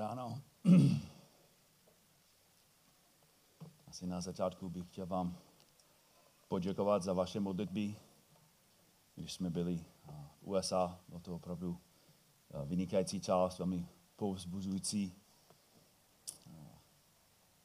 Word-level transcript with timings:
ráno. 0.00 0.40
Asi 3.88 4.06
na 4.06 4.20
začátku 4.20 4.68
bych 4.68 4.86
chtěl 4.86 5.06
vám 5.06 5.36
poděkovat 6.48 7.02
za 7.02 7.12
vaše 7.12 7.40
modlitby. 7.40 7.96
Když 9.14 9.32
jsme 9.32 9.50
byli 9.50 9.84
v 10.40 10.42
USA, 10.42 11.00
bylo 11.08 11.20
to 11.20 11.34
opravdu 11.34 11.78
vynikající 12.64 13.20
část, 13.20 13.58
velmi 13.58 13.86
povzbuzující. 14.16 15.12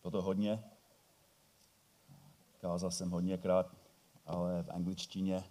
Bylo 0.01 0.11
to 0.11 0.21
hodně. 0.21 0.63
Kázal 2.57 2.91
jsem 2.91 3.11
hodněkrát, 3.11 3.75
ale 4.25 4.63
v 4.63 4.69
angličtině, 4.69 5.43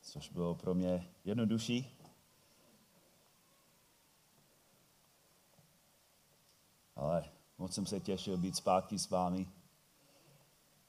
což 0.00 0.28
bylo 0.28 0.54
pro 0.54 0.74
mě 0.74 1.08
jednodušší. 1.24 2.01
Ale 7.02 7.24
moc 7.58 7.74
jsem 7.74 7.86
se 7.86 8.00
těšil 8.00 8.36
být 8.36 8.56
zpátky 8.56 8.98
s 8.98 9.10
vámi 9.10 9.48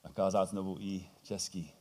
a 0.03 0.09
kázat 0.09 0.45
znovu 0.45 0.80
i 0.80 1.09
česky. 1.23 1.73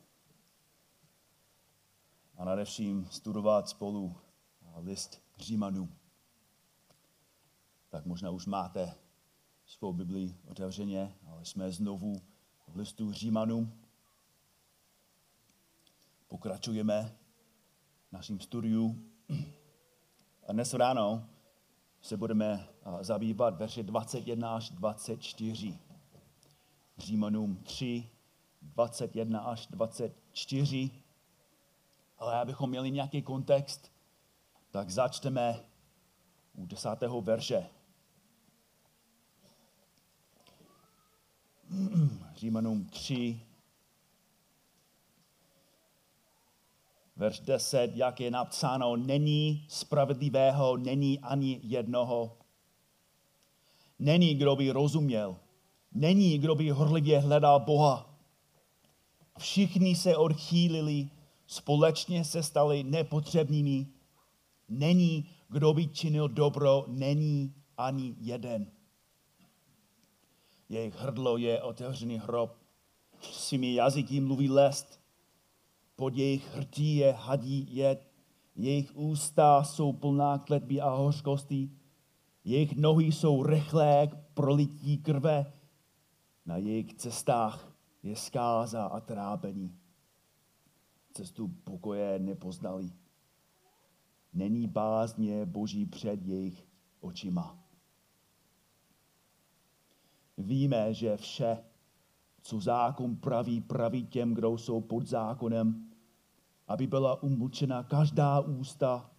A 2.37 2.45
nadevším 2.45 3.09
studovat 3.11 3.69
spolu 3.69 4.17
list 4.77 5.23
Římanů. 5.39 5.89
Tak 7.89 8.07
možná 8.07 8.31
už 8.31 8.47
máte 8.47 8.95
svou 9.67 9.93
Bibli 9.93 10.37
otevřeně, 10.49 11.17
ale 11.27 11.45
jsme 11.45 11.73
znovu 11.73 12.23
v 12.69 12.77
listu 12.77 13.13
Římanů. 13.13 13.73
Pokračujeme 16.29 17.17
naším 18.13 18.41
studiu. 18.41 19.13
A 20.47 20.53
dnes 20.53 20.75
ráno 20.75 21.29
se 22.03 22.17
budeme 22.17 22.69
zabývat 23.01 23.59
verše 23.59 23.83
21 23.83 24.55
až 24.55 24.71
24. 24.71 25.79
Římanům 26.99 27.57
3, 27.57 28.09
21 28.63 29.41
až 29.41 29.67
24. 29.67 30.91
Ale 32.19 32.41
abychom 32.41 32.71
měli 32.71 32.91
nějaký 32.91 33.23
kontext, 33.23 33.93
tak 34.71 34.91
začneme 34.91 35.65
u 36.55 36.67
desátého 36.67 37.21
verše. 37.21 37.67
Římanům 42.37 42.85
3, 42.85 43.41
verš 47.23 47.41
10, 47.41 47.91
jak 47.95 48.21
je 48.21 48.31
napsáno, 48.31 48.97
není 48.97 49.67
spravedlivého, 49.69 50.77
není 50.77 51.19
ani 51.19 51.61
jednoho. 51.63 52.39
Není, 53.99 54.35
kdo 54.35 54.57
by 54.57 54.71
rozuměl. 54.71 55.37
Není, 55.93 56.39
kdo 56.39 56.55
by 56.55 56.71
horlivě 56.71 57.21
hledal 57.21 57.61
Boha. 57.61 58.19
Všichni 59.39 59.97
se 59.97 60.17
odchýlili, 60.17 61.09
společně 61.47 62.25
se 62.25 62.43
stali 62.43 62.83
nepotřebnými. 62.83 63.87
Není, 64.69 65.31
kdo 65.49 65.73
by 65.75 65.87
činil 65.87 66.29
dobro, 66.29 66.85
není 66.89 67.55
ani 67.77 68.15
jeden. 68.19 68.67
Jejich 70.69 70.95
hrdlo 70.95 71.37
je 71.37 71.63
otevřený 71.63 72.19
hrob. 72.19 72.57
Svými 73.21 73.75
jazyky 73.75 74.21
mluví 74.21 74.51
lest 74.51 75.02
pod 76.03 76.17
jejich 76.17 76.55
hrtí 76.55 76.97
je 76.97 77.13
hadí 77.13 77.77
jed, 77.77 78.09
jejich 78.57 78.97
ústa 78.97 79.65
jsou 79.65 79.93
plná 79.93 80.39
kletby 80.39 80.81
a 80.81 80.91
hořkosti, 80.91 81.71
jejich 82.45 82.77
nohy 82.77 83.05
jsou 83.05 83.43
rychlé 83.43 84.07
k 84.07 84.17
prolití 84.35 84.99
krve, 84.99 85.53
na 86.47 86.57
jejich 86.57 86.95
cestách 86.95 87.77
je 88.03 88.17
skáza 88.17 88.87
a 88.87 89.01
trápení. 89.01 89.79
Cestu 91.13 91.49
pokoje 91.49 92.19
nepoznali. 92.19 92.93
Není 94.33 94.67
bázně 94.67 95.47
Boží 95.47 95.87
před 95.87 96.27
jejich 96.27 96.67
očima. 97.01 97.59
Víme, 100.39 100.95
že 100.95 101.17
vše, 101.17 101.65
co 102.43 102.61
zákon 102.61 103.17
praví, 103.17 103.61
praví 103.61 104.07
těm, 104.07 104.35
kdo 104.35 104.59
jsou 104.59 104.81
pod 104.81 105.07
zákonem, 105.07 105.92
aby 106.73 106.87
byla 106.87 107.23
umlčena 107.23 107.83
každá 107.83 108.41
ústa, 108.41 109.11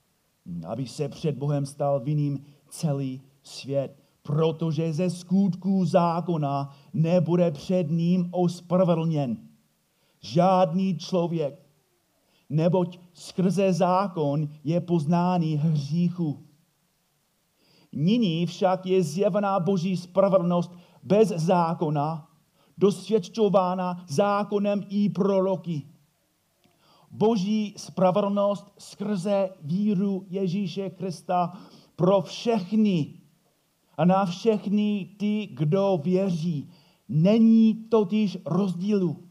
aby 0.68 0.88
se 0.88 1.10
před 1.10 1.38
Bohem 1.38 1.66
stal 1.66 2.00
vinným 2.00 2.46
celý 2.70 3.22
svět, 3.44 4.04
protože 4.22 4.94
ze 4.94 5.10
skutků 5.10 5.86
zákona 5.86 6.70
nebude 6.94 7.52
před 7.52 7.92
ním 7.92 8.30
ospravedlněn 8.32 9.38
žádný 10.22 10.98
člověk, 10.98 11.66
neboť 12.50 13.00
skrze 13.14 13.74
zákon 13.74 14.50
je 14.64 14.82
poznáný 14.82 15.56
hříchu. 15.56 16.44
Nyní 17.94 18.46
však 18.46 18.86
je 18.86 19.04
zjevená 19.04 19.60
boží 19.60 19.98
spravedlnost 19.98 20.72
bez 21.04 21.28
zákona, 21.30 22.28
dosvědčována 22.78 24.06
zákonem 24.08 24.84
i 24.90 25.10
proroky 25.10 25.93
boží 27.14 27.74
spravedlnost 27.78 28.74
skrze 28.78 29.50
víru 29.62 30.26
Ježíše 30.30 30.90
Krista 30.90 31.54
pro 31.96 32.22
všechny 32.22 33.14
a 33.98 34.06
na 34.06 34.26
všechny 34.26 35.16
ty, 35.18 35.48
kdo 35.54 36.00
věří. 36.04 36.70
Není 37.10 37.74
totiž 37.74 38.38
rozdílu. 38.46 39.30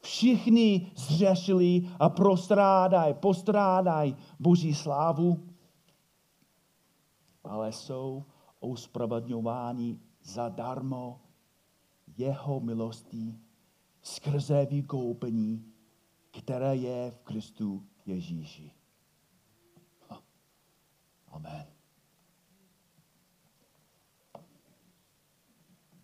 Všichni 0.00 0.90
zřešili 0.96 1.88
a 1.98 2.08
prostrádají, 2.08 3.14
postrádají 3.14 4.16
Boží 4.40 4.74
slávu, 4.74 5.48
ale 7.44 7.72
jsou 7.72 8.24
ospravedlňováni 8.60 9.98
zadarmo 10.22 11.20
jeho 12.16 12.60
milostí 12.60 13.38
skrze 14.02 14.66
vykoupení 14.66 15.75
které 16.38 16.76
je 16.76 17.10
v 17.10 17.18
Kristu 17.18 17.84
Ježíši. 18.06 18.70
Amen. 21.28 21.66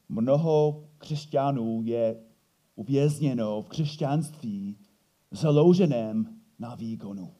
Mnoho 0.08 0.84
křesťanů 0.98 1.82
je 1.84 2.24
uvězněno 2.74 3.62
v 3.62 3.68
křesťanství 3.68 4.78
založeném 5.30 6.40
na 6.58 6.74
výkonu. 6.74 7.34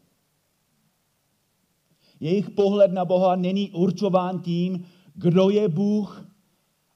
Jejich 2.20 2.50
pohled 2.50 2.92
na 2.92 3.04
Boha 3.04 3.36
není 3.36 3.70
určován 3.70 4.40
tím, 4.40 4.84
kdo 5.14 5.50
je 5.50 5.68
Bůh 5.68 6.26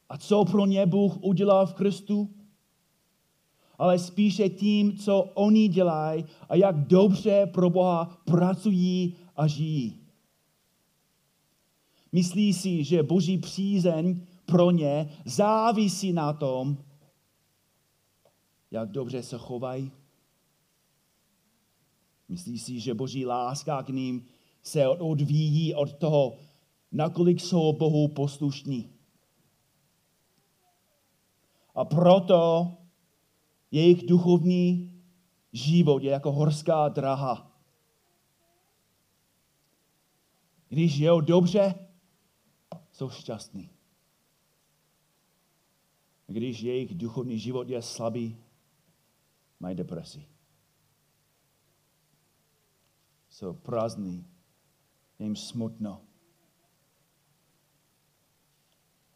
a 0.09 0.19
co 0.19 0.45
pro 0.45 0.67
ně 0.67 0.87
Bůh 0.87 1.17
udělal 1.21 1.67
v 1.67 1.75
Kristu, 1.75 2.36
ale 3.79 3.99
spíše 3.99 4.49
tím, 4.49 4.97
co 4.97 5.23
oni 5.23 5.69
dělají 5.69 6.25
a 6.49 6.55
jak 6.55 6.87
dobře 6.87 7.47
pro 7.47 7.71
Boha 7.71 8.19
pracují 8.25 9.15
a 9.37 9.47
žijí. 9.47 10.01
Myslí 12.13 12.53
si, 12.53 12.85
že 12.85 13.03
boží 13.03 13.39
přízeň 13.39 14.21
pro 14.47 14.71
ně 14.71 15.11
závisí 15.25 16.13
na 16.13 16.33
tom, 16.33 16.77
jak 18.71 18.91
dobře 18.91 19.23
se 19.23 19.39
chovají. 19.39 19.93
Myslí 22.29 22.59
si, 22.59 22.81
že 22.81 22.95
boží 22.95 23.27
láska 23.27 23.83
k 23.83 23.89
ním 23.89 24.25
se 24.63 24.89
odvíjí 24.89 25.75
od 25.75 25.93
toho, 25.93 26.37
nakolik 26.93 27.41
jsou 27.41 27.73
Bohu 27.73 28.09
poslušní. 28.09 28.91
A 31.75 31.85
proto 31.85 32.73
jejich 33.71 34.07
duchovní 34.07 34.93
život 35.53 36.03
je 36.03 36.11
jako 36.11 36.33
horská 36.33 36.89
draha. 36.89 37.53
Když 40.69 40.95
žijou 40.95 41.21
dobře, 41.21 41.75
jsou 42.93 43.11
šťastní. 43.11 43.71
Když 46.27 46.61
jejich 46.61 46.95
duchovní 46.95 47.39
život 47.39 47.69
je 47.69 47.83
slabý, 47.83 48.37
mají 49.61 49.77
depresi. 49.77 50.29
Jsou 53.29 53.53
prázdní, 53.53 54.27
je 55.19 55.27
jim 55.27 55.37
smutno. 55.37 56.03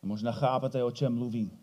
Možná 0.03 0.33
chápete, 0.33 0.85
o 0.85 0.91
čem 0.91 1.15
mluvím. 1.15 1.60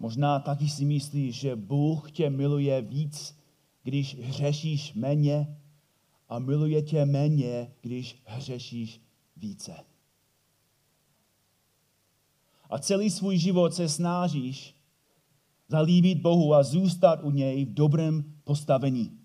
Možná 0.00 0.38
taky 0.38 0.68
si 0.68 0.84
myslíš, 0.84 1.36
že 1.36 1.56
Bůh 1.56 2.12
tě 2.12 2.30
miluje 2.30 2.82
víc, 2.82 3.38
když 3.82 4.16
hřešíš 4.20 4.94
méně 4.94 5.56
a 6.28 6.38
miluje 6.38 6.82
tě 6.82 7.04
méně, 7.04 7.72
když 7.80 8.22
hřešíš 8.24 9.00
více. 9.36 9.76
a 12.70 12.78
celý 12.78 13.10
svůj 13.10 13.38
život 13.38 13.74
se 13.74 13.88
snažíš 13.88 14.74
zalíbit 15.68 16.20
Bohu 16.20 16.54
a 16.54 16.62
zůstat 16.62 17.20
u 17.22 17.30
něj 17.30 17.64
v 17.64 17.74
dobrém 17.74 18.34
postavení. 18.44 19.18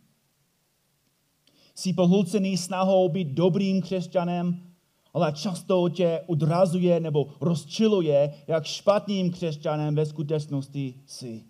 Jsi 1.75 1.93
pohlcený 1.93 2.57
snahou 2.57 3.09
být 3.09 3.27
dobrým 3.27 3.81
křesťanem, 3.81 4.70
ale 5.13 5.33
často 5.33 5.89
tě 5.89 6.23
odrazuje 6.27 6.99
nebo 6.99 7.33
rozčiluje, 7.41 8.43
jak 8.47 8.65
špatným 8.65 9.31
křesťanem 9.31 9.95
ve 9.95 10.05
skutečnosti 10.05 11.01
jsi. 11.05 11.45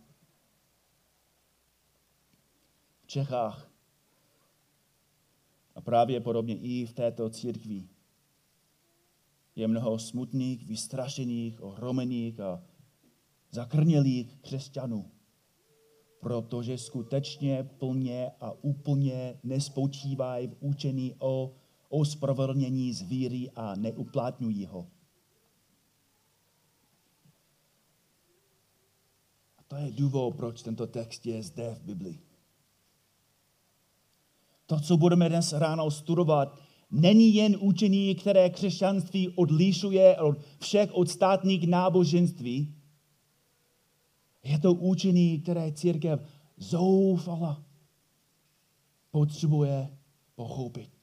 V 3.01 3.07
Čechách. 3.07 3.71
A 5.75 5.81
právě 5.81 6.19
podobně 6.19 6.55
i 6.57 6.85
v 6.85 6.93
této 6.93 7.29
církvi. 7.29 7.87
Je 9.55 9.67
mnoho 9.67 9.99
smutných, 9.99 10.65
vystrašených, 10.65 11.63
ohromených 11.63 12.39
a 12.39 12.63
zakrnělých 13.51 14.35
křesťanů, 14.35 15.11
protože 16.19 16.77
skutečně 16.77 17.63
plně 17.63 18.31
a 18.39 18.51
úplně 18.51 19.39
nespočívají 19.43 20.47
v 20.47 20.55
učení 20.59 21.15
o 21.19 21.55
ospravedlnění 21.91 22.93
z 22.93 23.01
víry 23.01 23.51
a 23.55 23.75
neuplatňují 23.75 24.65
ho. 24.65 24.87
A 29.57 29.63
to 29.67 29.75
je 29.75 29.91
důvod, 29.91 30.35
proč 30.35 30.61
tento 30.61 30.87
text 30.87 31.25
je 31.25 31.43
zde 31.43 31.75
v 31.75 31.83
Biblii. 31.83 32.19
To, 34.65 34.79
co 34.79 34.97
budeme 34.97 35.29
dnes 35.29 35.53
ráno 35.53 35.91
studovat, 35.91 36.59
není 36.91 37.35
jen 37.35 37.57
učení, 37.59 38.15
které 38.15 38.49
křesťanství 38.49 39.29
odlišuje 39.29 40.17
od 40.17 40.37
všech 40.59 40.91
ostatních 40.93 41.67
náboženství. 41.67 42.75
Je 44.43 44.59
to 44.59 44.73
učení, 44.73 45.41
které 45.41 45.71
církev 45.71 46.25
zoufala 46.57 47.63
potřebuje 49.11 49.97
pochopit. 50.35 51.00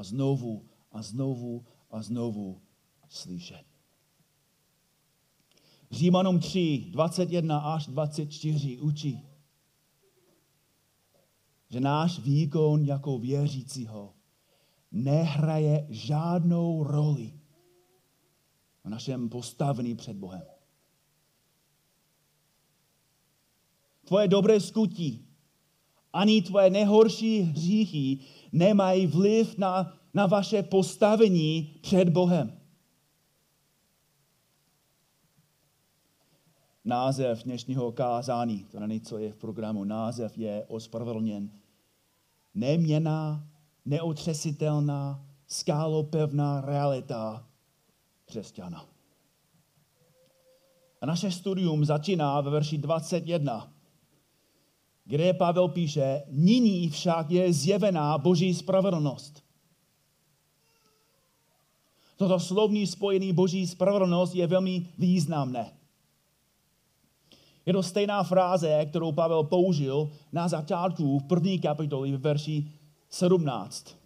A 0.00 0.02
znovu 0.02 0.64
a 0.92 1.02
znovu 1.02 1.64
a 1.90 2.02
znovu 2.02 2.60
slyšet. 3.08 3.64
Římanům 5.90 6.40
3, 6.40 6.86
21 6.90 7.58
až 7.58 7.86
24 7.86 8.80
učí, 8.80 9.22
že 11.70 11.80
náš 11.80 12.18
výkon 12.18 12.84
jako 12.84 13.18
věřícího 13.18 14.14
nehraje 14.92 15.86
žádnou 15.90 16.82
roli 16.82 17.40
v 18.84 18.88
našem 18.88 19.28
postavení 19.28 19.94
před 19.94 20.16
Bohem. 20.16 20.46
Tvoje 24.04 24.28
dobré 24.28 24.60
skutí, 24.60 25.26
ani 26.12 26.42
tvoje 26.42 26.70
nejhorší 26.70 27.40
hříchy 27.40 28.18
nemají 28.52 29.06
vliv 29.06 29.58
na, 29.58 29.98
na 30.14 30.26
vaše 30.26 30.62
postavení 30.62 31.78
před 31.82 32.08
Bohem. 32.08 32.60
Název 36.84 37.44
dnešního 37.44 37.92
kázání, 37.92 38.66
to 38.70 38.80
není, 38.80 39.00
co 39.00 39.18
je 39.18 39.32
v 39.32 39.36
programu, 39.36 39.84
název 39.84 40.38
je 40.38 40.64
ospravedlněn. 40.68 41.50
Neměná, 42.54 43.46
neotřesitelná, 43.84 45.24
skálopevná 45.46 46.60
realita 46.60 47.46
křesťana. 48.24 48.86
A 51.00 51.06
naše 51.06 51.30
studium 51.30 51.84
začíná 51.84 52.40
ve 52.40 52.50
verši 52.50 52.78
21, 52.78 53.72
kde 55.10 55.34
Pavel 55.34 55.68
píše, 55.68 56.22
nyní 56.28 56.90
však 56.90 57.30
je 57.30 57.52
zjevená 57.52 58.18
boží 58.18 58.54
spravedlnost. 58.54 59.42
Toto 62.16 62.40
slovní 62.40 62.86
spojení 62.86 63.32
boží 63.32 63.66
spravedlnost 63.66 64.34
je 64.34 64.46
velmi 64.46 64.86
významné. 64.98 65.72
Je 67.66 67.72
to 67.72 67.82
stejná 67.82 68.22
fráze, 68.22 68.86
kterou 68.86 69.12
Pavel 69.12 69.44
použil 69.44 70.10
na 70.32 70.48
začátku 70.48 71.18
v 71.18 71.24
první 71.24 71.58
kapitoli 71.58 72.16
v 72.16 72.20
verši 72.20 72.70
17. 73.08 73.96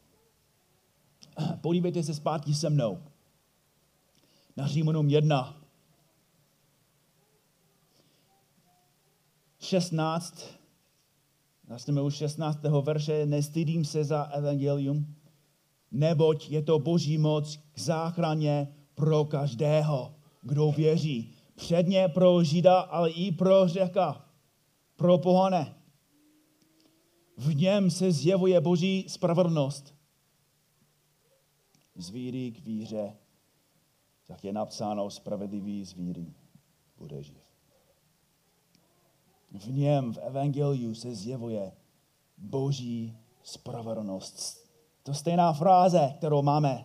Podívejte 1.61 2.03
se 2.03 2.15
zpátky 2.15 2.55
se 2.55 2.71
mnou. 2.71 2.99
Na 4.57 4.67
Římanům 4.67 5.09
1. 5.09 5.57
16. 9.61 10.64
Začneme 11.69 12.03
už 12.03 12.15
16. 12.15 12.63
verše. 12.63 13.27
Nestydím 13.27 13.85
se 13.85 14.05
za 14.05 14.23
evangelium, 14.23 15.15
neboť 15.91 16.51
je 16.51 16.63
to 16.63 16.79
boží 16.79 17.19
moc 17.19 17.57
k 17.73 17.79
záchraně 17.79 18.69
pro 18.95 19.25
každého, 19.25 20.15
kdo 20.43 20.73
věří 20.73 21.35
Předně 21.55 22.09
pro 22.09 22.45
Žida, 22.45 22.81
ale 22.81 23.11
i 23.11 23.33
pro 23.33 23.69
Řeka, 23.69 24.29
pro 24.97 25.19
pohane. 25.19 25.75
V 27.37 27.55
něm 27.55 27.91
se 27.91 28.13
zjevuje 28.13 28.61
boží 28.61 29.05
spravedlnost. 29.09 29.95
Z 31.97 32.11
víry 32.11 32.53
k 32.53 32.61
víře, 32.61 33.17
tak 34.27 34.45
je 34.45 34.53
napsáno 34.53 35.11
spravedlivý 35.11 35.85
z 35.85 35.93
víry 35.93 36.35
bude 36.99 37.23
živ. 37.23 37.44
V 39.55 39.73
něm, 39.73 40.13
v 40.13 40.19
Evangeliu 40.19 40.95
se 40.95 41.15
zjevuje 41.15 41.73
boží 42.39 43.17
spravedlnost. 43.43 44.71
To 45.03 45.15
stejná 45.15 45.53
fráze, 45.53 46.15
kterou 46.19 46.43
máme 46.43 46.85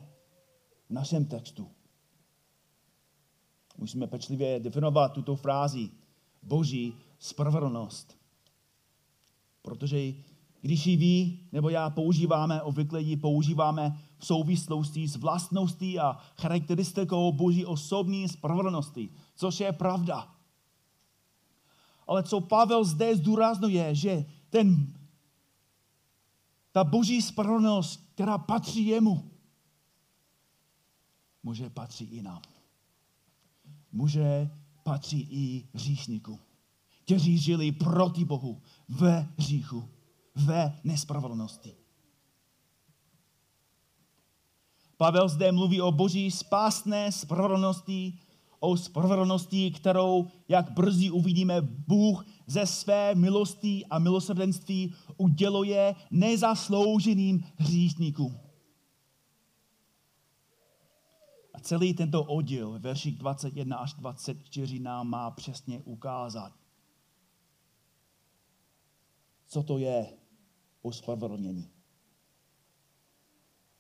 v 0.89 0.93
našem 0.93 1.25
textu. 1.25 1.67
Musíme 3.77 4.07
pečlivě 4.07 4.59
definovat 4.59 5.13
tuto 5.13 5.35
frázi. 5.35 5.89
Boží 6.43 6.93
spravedlnost. 7.19 8.17
Protože 9.61 10.13
když 10.61 10.85
ji 10.85 10.97
vy 10.97 11.39
nebo 11.51 11.69
já 11.69 11.89
používáme, 11.89 12.61
obvykle 12.61 13.01
ji 13.01 13.17
používáme 13.17 13.99
v 14.17 14.25
souvislosti 14.25 15.07
s 15.07 15.15
vlastností 15.15 15.99
a 15.99 16.17
charakteristikou 16.37 17.31
Boží 17.31 17.65
osobní 17.65 18.29
spravedlnosti, 18.29 19.09
což 19.35 19.59
je 19.59 19.71
pravda. 19.71 20.38
Ale 22.09 22.23
co 22.23 22.41
Pavel 22.41 22.83
zde 22.83 23.15
zdůraznuje, 23.15 23.95
že 23.95 24.25
ten, 24.49 24.93
ta 26.71 26.83
boží 26.83 27.21
spravedlnost, 27.21 28.09
která 28.13 28.37
patří 28.37 28.85
jemu, 28.85 29.31
může 31.43 31.69
patřit 31.69 32.09
i 32.11 32.21
nám 32.21 32.41
muže 33.91 34.49
patří 34.83 35.27
i 35.31 35.67
hříšníkům, 35.73 36.39
kteří 37.05 37.37
žili 37.37 37.71
proti 37.71 38.25
Bohu 38.25 38.61
ve 38.89 39.29
hříchu, 39.37 39.89
ve 40.35 40.79
nespravedlnosti. 40.83 41.75
Pavel 44.97 45.29
zde 45.29 45.51
mluví 45.51 45.81
o 45.81 45.91
boží 45.91 46.31
spásné 46.31 47.11
spravedlnosti, 47.11 48.19
o 48.59 48.77
spravedlnosti, 48.77 49.71
kterou, 49.71 50.27
jak 50.47 50.71
brzy 50.71 51.11
uvidíme, 51.11 51.61
Bůh 51.61 52.25
ze 52.47 52.65
své 52.65 53.15
milosti 53.15 53.85
a 53.89 53.99
milosrdenství 53.99 54.93
uděluje 55.17 55.95
nezaslouženým 56.11 57.43
hříšníkům. 57.55 58.39
A 61.53 61.59
celý 61.59 61.93
tento 61.93 62.23
oddíl, 62.23 62.79
verších 62.79 63.17
21 63.17 63.77
až 63.77 63.93
24, 63.93 64.79
nám 64.79 65.07
má 65.09 65.31
přesně 65.31 65.81
ukázat, 65.81 66.53
co 69.47 69.63
to 69.63 69.77
je 69.77 70.17
ospravedlnění. 70.81 71.69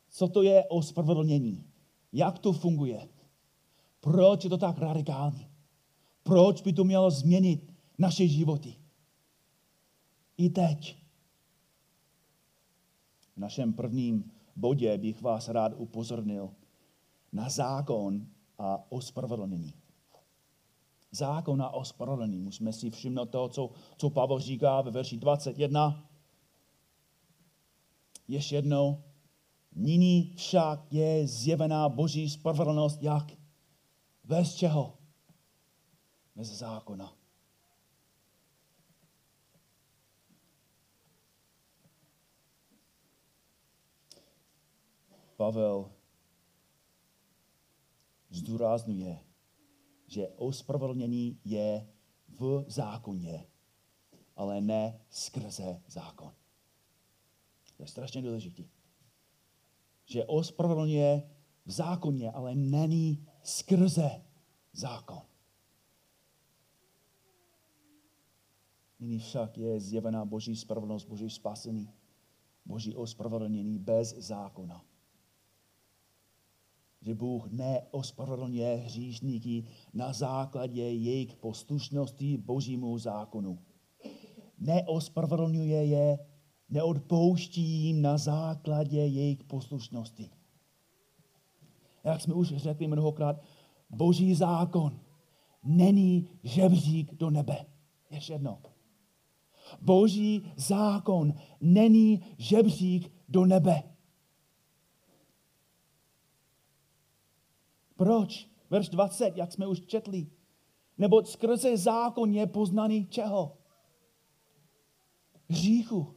Co 0.09 0.27
to 0.27 0.41
je 0.41 0.63
ospravedlnění? 0.69 1.63
Jak 2.13 2.39
to 2.39 2.53
funguje? 2.53 3.09
Proč 3.99 4.43
je 4.43 4.49
to 4.49 4.57
tak 4.57 4.77
radikální? 4.77 5.47
Proč 6.23 6.61
by 6.61 6.73
to 6.73 6.83
mělo 6.83 7.11
změnit 7.11 7.73
naše 7.97 8.27
životy? 8.27 8.75
I 10.37 10.49
teď. 10.49 10.97
V 13.35 13.37
našem 13.39 13.73
prvním 13.73 14.31
bodě 14.55 14.97
bych 14.97 15.21
vás 15.21 15.49
rád 15.49 15.73
upozornil 15.75 16.49
na 17.31 17.49
zákon 17.49 18.27
a 18.57 18.91
ospravedlnění. 18.91 19.73
Zákon 21.11 21.61
a 21.61 21.69
ospravedlnění. 21.69 22.39
Musíme 22.43 22.73
si 22.73 22.89
všimnout 22.89 23.29
toho, 23.29 23.49
co, 23.49 23.71
co 23.97 24.09
Pavel 24.09 24.39
říká 24.39 24.81
ve 24.81 24.91
verši 24.91 25.17
21. 25.17 26.09
Ještě 28.27 28.55
jednou. 28.55 29.03
Nyní 29.75 30.33
však 30.35 30.93
je 30.93 31.27
zjevená 31.27 31.89
boží 31.89 32.29
spravedlnost 32.29 33.03
jak? 33.03 33.38
Bez 34.29 34.55
čeho? 34.55 34.97
Bez 36.35 36.47
zákona. 36.47 37.17
Pavel 45.37 45.91
zdůrazňuje, 48.29 49.25
že 50.07 50.27
ospravedlnění 50.27 51.39
je 51.45 51.89
v 52.27 52.65
zákoně, 52.67 53.47
ale 54.35 54.61
ne 54.61 55.05
skrze 55.09 55.81
zákon. 55.87 56.33
To 57.77 57.83
je 57.83 57.87
strašně 57.87 58.21
důležité. 58.21 58.63
Že 60.05 60.25
ospravedlňuje 60.25 61.29
v 61.65 61.71
zákoně, 61.71 62.31
ale 62.31 62.55
není 62.55 63.28
skrze 63.43 64.21
zákon. 64.73 65.21
Nyní 68.99 69.19
však 69.19 69.57
je 69.57 69.79
zjevená 69.79 70.25
Boží 70.25 70.55
spravedlnost, 70.55 71.05
Boží 71.05 71.29
spasení, 71.29 71.93
Boží 72.65 72.95
ospravedlnění 72.95 73.79
bez 73.79 74.15
zákona 74.15 74.85
že 77.01 77.15
Bůh 77.15 77.51
neospravedlňuje 77.51 78.75
hříšníky 78.75 79.65
na 79.93 80.13
základě 80.13 80.81
jejich 80.81 81.35
poslušnosti 81.35 82.37
Božímu 82.37 82.97
zákonu. 82.97 83.59
Neospravedlňuje 84.59 85.85
je, 85.85 86.19
neodpouští 86.69 87.61
jim 87.61 88.01
na 88.01 88.17
základě 88.17 88.99
jejich 88.99 89.43
poslušnosti. 89.43 90.29
Jak 92.03 92.21
jsme 92.21 92.33
už 92.33 92.47
řekli 92.47 92.87
mnohokrát, 92.87 93.41
Boží 93.89 94.35
zákon 94.35 94.99
není 95.63 96.29
žebřík 96.43 97.13
do 97.13 97.29
nebe. 97.29 97.65
Ještě 98.09 98.33
jedno. 98.33 98.61
Boží 99.81 100.51
zákon 100.55 101.33
není 101.61 102.23
žebřík 102.37 103.13
do 103.29 103.45
nebe. 103.45 103.83
Proč? 107.95 108.49
Verš 108.69 108.89
20, 108.89 109.37
jak 109.37 109.51
jsme 109.51 109.67
už 109.67 109.81
četli. 109.81 110.27
Nebo 110.97 111.25
skrze 111.25 111.77
zákon 111.77 112.33
je 112.33 112.47
poznaný 112.47 113.07
čeho? 113.07 113.57
Hříchu. 115.49 116.15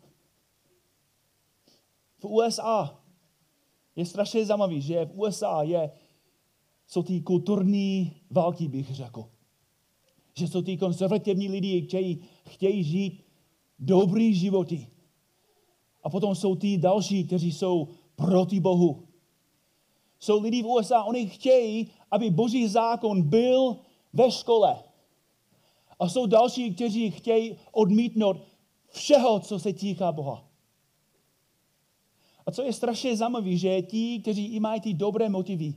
V 2.18 2.24
USA 2.24 3.01
je 3.96 4.06
strašně 4.06 4.46
zajímavý, 4.46 4.80
že 4.80 5.04
v 5.04 5.20
USA 5.20 5.62
je, 5.62 5.90
jsou 6.86 7.02
ty 7.02 7.20
kulturní 7.20 8.12
války, 8.30 8.68
bych 8.68 8.94
řekl. 8.94 9.24
Že 10.34 10.48
jsou 10.48 10.62
ty 10.62 10.76
konzervativní 10.76 11.48
lidi, 11.48 11.82
kteří 11.82 12.24
chtějí 12.48 12.84
žít 12.84 13.24
dobrý 13.78 14.34
životy. 14.34 14.86
A 16.02 16.10
potom 16.10 16.34
jsou 16.34 16.56
ty 16.56 16.78
další, 16.78 17.24
kteří 17.24 17.52
jsou 17.52 17.88
proti 18.16 18.60
Bohu 18.60 19.12
jsou 20.22 20.40
lidi 20.40 20.62
v 20.62 20.66
USA, 20.66 21.02
oni 21.02 21.26
chtějí, 21.26 21.90
aby 22.10 22.30
boží 22.30 22.68
zákon 22.68 23.22
byl 23.22 23.76
ve 24.12 24.30
škole. 24.30 24.82
A 25.98 26.08
jsou 26.08 26.26
další, 26.26 26.74
kteří 26.74 27.10
chtějí 27.10 27.56
odmítnout 27.72 28.36
všeho, 28.88 29.40
co 29.40 29.58
se 29.58 29.72
týká 29.72 30.12
Boha. 30.12 30.44
A 32.46 32.50
co 32.50 32.62
je 32.62 32.72
strašně 32.72 33.16
zajímavé, 33.16 33.56
že 33.56 33.82
ti, 33.82 34.18
kteří 34.22 34.46
i 34.46 34.60
mají 34.60 34.80
ty 34.80 34.94
dobré 34.94 35.28
motivy, 35.28 35.74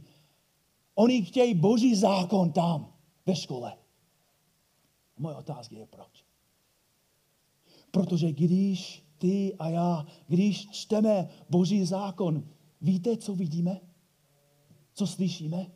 oni 0.96 1.26
chtějí 1.26 1.54
boží 1.54 1.96
zákon 1.96 2.52
tam, 2.52 2.94
ve 3.26 3.36
škole. 3.36 3.78
Moje 5.18 5.36
otázka 5.36 5.76
je 5.76 5.88
proč. 5.88 6.26
Protože 7.92 8.32
když 8.32 9.04
ty 9.18 9.56
a 9.60 9.70
já, 9.70 10.06
když 10.28 10.70
čteme 10.70 11.30
boží 11.50 11.86
zákon, 11.86 12.48
víte, 12.82 13.18
co 13.18 13.36
vidíme? 13.36 13.82
Co 14.94 15.08
slyšíme? 15.08 15.72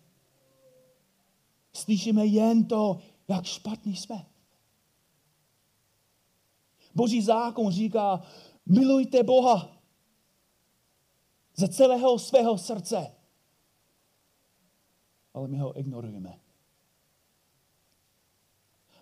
Slyšíme 1.74 2.26
jen 2.26 2.66
to, 2.66 2.98
jak 3.28 3.46
špatní 3.46 3.96
jsme. 3.96 4.26
Boží 6.96 7.22
zákon 7.22 7.72
říká, 7.72 8.22
milujte 8.66 9.24
Boha 9.24 9.79
ze 11.60 11.68
celého 11.68 12.20
svého 12.20 12.58
srdce. 12.58 13.12
Ale 15.34 15.48
my 15.48 15.58
ho 15.58 15.80
ignorujeme. 15.80 16.40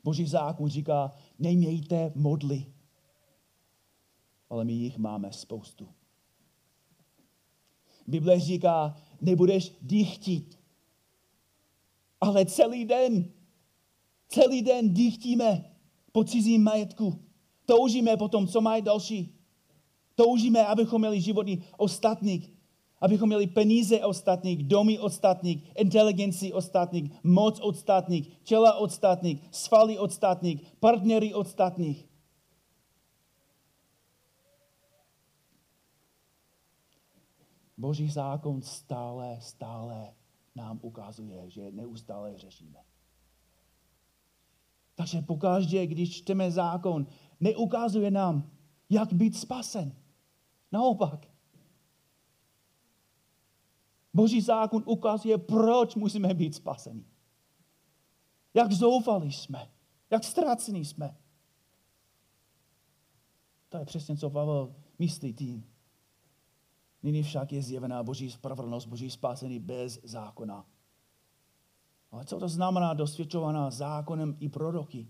Boží 0.03 0.27
zákon 0.27 0.69
říká, 0.69 1.13
nemějte 1.39 2.11
modly. 2.15 2.73
Ale 4.49 4.65
my 4.65 4.73
jich 4.73 4.97
máme 4.97 5.33
spoustu. 5.33 5.89
Bible 8.07 8.39
říká, 8.39 8.97
nebudeš 9.21 9.77
dýchtit. 9.81 10.59
Ale 12.21 12.45
celý 12.45 12.85
den, 12.85 13.31
celý 14.27 14.61
den 14.61 14.93
dýchtíme 14.93 15.75
po 16.11 16.23
cizím 16.23 16.63
majetku. 16.63 17.25
Toužíme 17.65 18.17
potom, 18.17 18.47
co 18.47 18.61
mají 18.61 18.81
další. 18.81 19.36
Toužíme, 20.17 20.65
abychom 20.65 21.01
měli 21.01 21.21
životy 21.21 21.61
ostatních. 21.77 22.53
Abychom 23.01 23.29
měli 23.29 23.47
peníze 23.47 24.05
ostatních, 24.05 24.63
domy 24.63 24.99
ostatních, 24.99 25.77
inteligenci 25.77 26.53
ostatních, 26.53 27.11
moc 27.23 27.59
ostatních, 27.59 28.27
těla 28.43 28.75
ostatních, 28.75 29.41
svaly 29.51 29.97
ostatních, 29.97 30.61
partnery 30.79 31.33
ostatních. 31.33 32.07
Boží 37.77 38.09
zákon 38.09 38.61
stále, 38.61 39.37
stále 39.41 40.13
nám 40.55 40.79
ukazuje, 40.81 41.49
že 41.49 41.71
neustále 41.71 42.37
řešíme. 42.37 42.79
Takže 44.95 45.21
pokaždé, 45.21 45.87
když 45.87 46.17
čteme 46.17 46.51
zákon, 46.51 47.07
neukazuje 47.39 48.11
nám, 48.11 48.49
jak 48.89 49.13
být 49.13 49.37
spasen. 49.37 50.06
Naopak. 50.71 51.27
Boží 54.13 54.41
zákon 54.41 54.83
ukazuje, 54.85 55.37
proč 55.37 55.95
musíme 55.95 56.33
být 56.33 56.55
spaseni. 56.55 57.05
Jak 58.53 58.71
zoufali 58.71 59.31
jsme, 59.31 59.71
jak 60.09 60.23
ztracení 60.23 60.85
jsme. 60.85 61.17
To 63.69 63.77
je 63.77 63.85
přesně, 63.85 64.17
co 64.17 64.29
Pavel 64.29 64.75
myslí 64.99 65.33
tím. 65.33 65.65
Nyní 67.03 67.23
však 67.23 67.51
je 67.51 67.61
zjevená 67.61 68.03
Boží 68.03 68.31
spravedlnost, 68.31 68.85
Boží 68.85 69.11
spásení 69.11 69.59
bez 69.59 69.99
zákona. 70.03 70.65
Ale 72.11 72.25
co 72.25 72.39
to 72.39 72.49
znamená 72.49 72.93
dosvědčovaná 72.93 73.71
zákonem 73.71 74.37
i 74.39 74.49
proroky? 74.49 75.07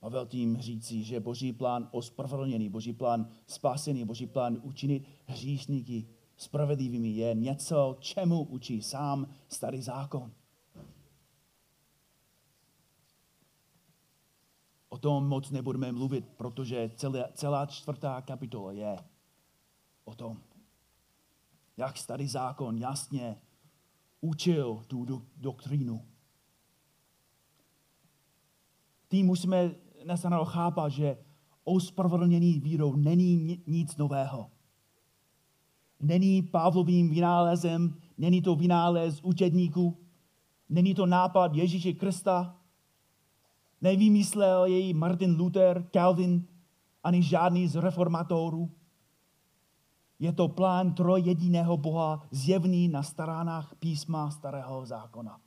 Pavel 0.00 0.26
tím 0.26 0.60
řící, 0.60 1.04
že 1.04 1.20
Boží 1.20 1.52
plán 1.52 1.88
ospravedlněný, 1.90 2.68
Boží 2.68 2.92
plán 2.92 3.28
spásený, 3.46 4.04
Boží 4.04 4.26
plán 4.26 4.58
učinit 4.62 5.08
hříšníky 5.26 6.06
spravedlivými 6.36 7.08
je 7.08 7.34
něco, 7.34 7.96
čemu 8.00 8.42
učí 8.42 8.82
sám 8.82 9.26
starý 9.48 9.82
zákon. 9.82 10.32
O 14.88 14.98
tom 14.98 15.28
moc 15.28 15.50
nebudeme 15.50 15.92
mluvit, 15.92 16.28
protože 16.36 16.90
celá, 16.96 17.28
celá 17.34 17.66
čtvrtá 17.66 18.22
kapitola 18.22 18.72
je 18.72 18.98
o 20.04 20.14
tom, 20.14 20.40
jak 21.76 21.96
starý 21.96 22.28
zákon 22.28 22.78
jasně 22.78 23.36
učil 24.20 24.84
tu 24.86 25.04
do, 25.04 25.22
doktrínu. 25.36 26.04
Tím 29.08 29.26
musíme 29.26 29.74
nestanalo 30.04 30.44
chápat, 30.44 30.88
že 30.88 31.18
ospravedlnění 31.64 32.60
vírou 32.60 32.96
není 32.96 33.62
nic 33.66 33.96
nového. 33.96 34.50
Není 36.00 36.42
Pavlovým 36.42 37.10
vynálezem, 37.10 37.94
není 38.18 38.42
to 38.42 38.56
vynález 38.56 39.20
učedníků, 39.22 39.98
není 40.68 40.94
to 40.94 41.06
nápad 41.06 41.54
Ježíše 41.54 41.92
Krista, 41.92 42.56
nevymyslel 43.80 44.64
jej 44.64 44.94
Martin 44.94 45.36
Luther, 45.36 45.88
Calvin, 45.92 46.46
ani 47.04 47.22
žádný 47.22 47.68
z 47.68 47.76
reformátorů. 47.76 48.70
Je 50.18 50.32
to 50.32 50.48
plán 50.48 50.94
trojediného 50.94 51.76
Boha 51.76 52.26
zjevný 52.30 52.88
na 52.88 53.02
staránách 53.02 53.74
písma 53.74 54.30
starého 54.30 54.86
zákona. 54.86 55.40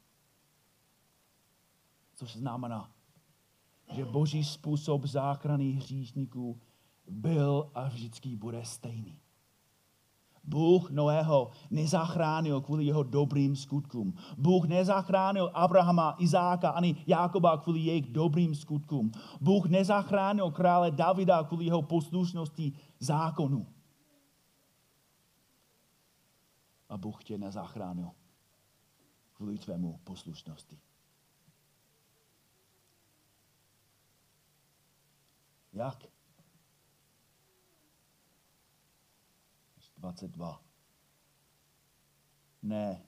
Což 2.13 2.35
znamená, 2.35 2.91
že 3.91 4.05
boží 4.05 4.43
způsob 4.43 5.05
záchrany 5.05 5.71
hříšníků 5.71 6.59
byl 7.07 7.71
a 7.75 7.87
vždycky 7.87 8.35
bude 8.35 8.65
stejný. 8.65 9.19
Bůh 10.43 10.91
Noého 10.91 11.51
nezachránil 11.69 12.61
kvůli 12.61 12.85
jeho 12.85 13.03
dobrým 13.03 13.55
skutkům. 13.55 14.13
Bůh 14.37 14.67
nezachránil 14.67 15.51
Abrahama, 15.53 16.15
Izáka 16.19 16.69
ani 16.69 16.95
Jákoba 17.07 17.57
kvůli 17.57 17.79
jejich 17.79 18.07
dobrým 18.07 18.55
skutkům. 18.55 19.11
Bůh 19.41 19.65
nezachránil 19.65 20.51
krále 20.51 20.91
Davida 20.91 21.43
kvůli 21.43 21.65
jeho 21.65 21.81
poslušnosti 21.81 22.73
zákonu. 22.99 23.67
A 26.89 26.97
Bůh 26.97 27.23
tě 27.23 27.37
nezachránil 27.37 28.11
kvůli 29.33 29.57
tvému 29.57 29.99
poslušnosti. 30.03 30.79
Jak? 35.73 36.03
22. 39.97 40.61
Ne 42.61 43.05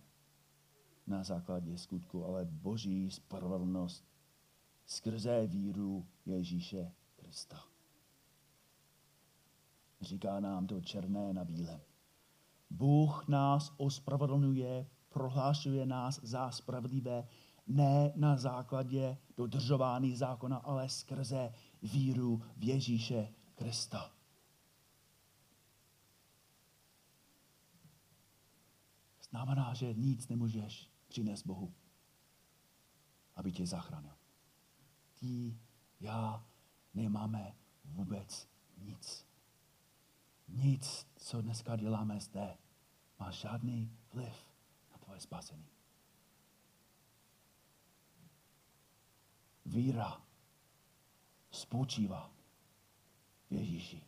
na 1.07 1.23
základě 1.23 1.77
skutku, 1.77 2.25
ale 2.25 2.45
boží 2.45 3.11
spravedlnost 3.11 4.05
skrze 4.85 5.47
víru 5.47 6.07
Ježíše 6.25 6.91
Krista. 7.15 7.63
Říká 10.01 10.39
nám 10.39 10.67
to 10.67 10.81
černé 10.81 11.33
na 11.33 11.45
bílém. 11.45 11.81
Bůh 12.69 13.27
nás 13.27 13.73
ospravedlňuje, 13.77 14.87
prohlášuje 15.09 15.85
nás 15.85 16.19
za 16.23 16.51
spravedlivé 16.51 17.27
ne 17.67 18.13
na 18.15 18.37
základě 18.37 19.17
dodržování 19.37 20.15
zákona, 20.15 20.57
ale 20.57 20.89
skrze 20.89 21.53
víru 21.83 22.41
v 22.57 22.63
Ježíše 22.63 23.33
Krista. 23.55 24.11
Znamená, 29.29 29.73
že 29.73 29.93
nic 29.93 30.27
nemůžeš 30.27 30.89
přinést 31.07 31.45
Bohu, 31.45 31.73
aby 33.35 33.51
tě 33.51 33.67
zachránil. 33.67 34.15
Ty, 35.19 35.57
já 35.99 36.45
nemáme 36.93 37.55
vůbec 37.85 38.49
nic. 38.77 39.25
Nic, 40.47 41.07
co 41.15 41.41
dneska 41.41 41.75
děláme 41.75 42.19
zde, 42.19 42.57
má 43.19 43.31
žádný 43.31 43.97
vliv 44.13 44.35
na 44.91 44.97
tvoje 44.97 45.19
spasení. 45.19 45.69
Víra 49.65 50.21
spočívá 51.53 52.31
v 53.49 53.53
Ježíši. 53.53 54.03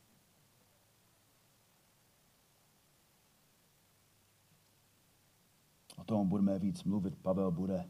O 5.98 6.04
tom 6.04 6.30
budeme 6.30 6.60
víc 6.60 6.84
mluvit. 6.84 7.18
Pavel 7.18 7.52
bude 7.52 7.90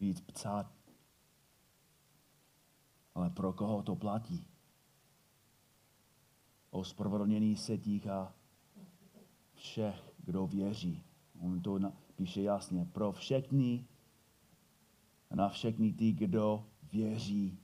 víc 0.00 0.20
psát. 0.20 0.72
Ale 3.14 3.30
pro 3.30 3.52
koho 3.52 3.82
to 3.82 3.96
platí? 3.96 4.46
O 6.70 6.84
spravedlnění 6.84 7.56
se 7.56 7.78
týká 7.78 8.34
všech, 9.54 10.12
kdo 10.24 10.46
věří. 10.46 11.04
On 11.40 11.62
to 11.62 11.78
píše 12.16 12.42
jasně. 12.42 12.84
Pro 12.84 13.12
všechny, 13.12 13.86
na 15.34 15.48
všechny 15.48 15.92
ty, 15.92 16.12
kdo 16.12 16.66
věří. 16.92 17.58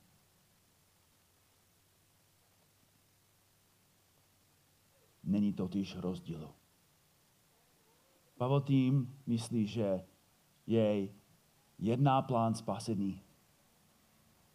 Není 5.24 5.52
totiž 5.52 5.96
rozdílu. 5.96 6.48
Pavel 8.36 8.60
tím 8.60 9.18
myslí, 9.26 9.66
že 9.66 10.04
je 10.66 11.08
jedná 11.78 12.22
plán 12.22 12.54
spasení. 12.54 13.22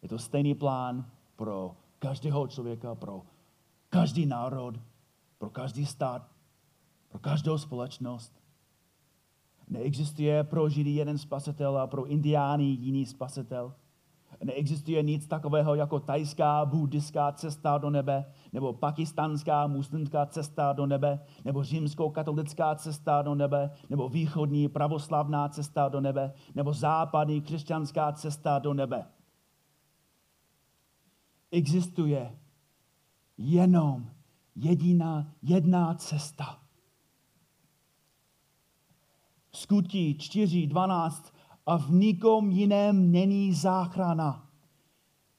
Je 0.02 0.08
to 0.08 0.18
stejný 0.18 0.54
plán 0.54 1.10
pro 1.36 1.76
každého 1.98 2.48
člověka, 2.48 2.94
pro 2.94 3.22
každý 3.88 4.26
národ, 4.26 4.80
pro 5.38 5.50
každý 5.50 5.86
stát, 5.86 6.30
pro 7.08 7.18
každou 7.18 7.58
společnost. 7.58 8.40
Neexistuje 9.68 10.44
pro 10.44 10.68
Židy 10.68 10.90
jeden 10.90 11.18
spasitel 11.18 11.78
a 11.78 11.86
pro 11.86 12.06
Indiány 12.06 12.64
jiný 12.64 13.06
spasitel. 13.06 13.74
Neexistuje 14.44 15.02
nic 15.02 15.26
takového 15.26 15.74
jako 15.74 16.00
tajská 16.00 16.64
buddhistická 16.66 17.32
cesta 17.32 17.78
do 17.78 17.90
nebe, 17.90 18.32
nebo 18.52 18.72
pakistánská 18.72 19.66
muslimská 19.66 20.26
cesta 20.26 20.72
do 20.72 20.86
nebe, 20.86 21.20
nebo 21.44 21.64
římskou 21.64 22.10
katolická 22.10 22.74
cesta 22.74 23.22
do 23.22 23.34
nebe, 23.34 23.70
nebo 23.90 24.08
východní 24.08 24.68
pravoslavná 24.68 25.48
cesta 25.48 25.88
do 25.88 26.00
nebe, 26.00 26.32
nebo 26.54 26.72
západní 26.72 27.40
křesťanská 27.40 28.12
cesta 28.12 28.58
do 28.58 28.74
nebe. 28.74 29.06
Existuje 31.50 32.38
jenom 33.38 34.10
jediná, 34.56 35.32
jedna 35.42 35.94
cesta. 35.94 36.58
Skutí 39.52 40.14
4.12 40.14 41.32
a 41.70 41.78
v 41.78 41.90
nikom 41.90 42.50
jiném 42.50 43.10
není 43.10 43.54
záchrana, 43.54 44.50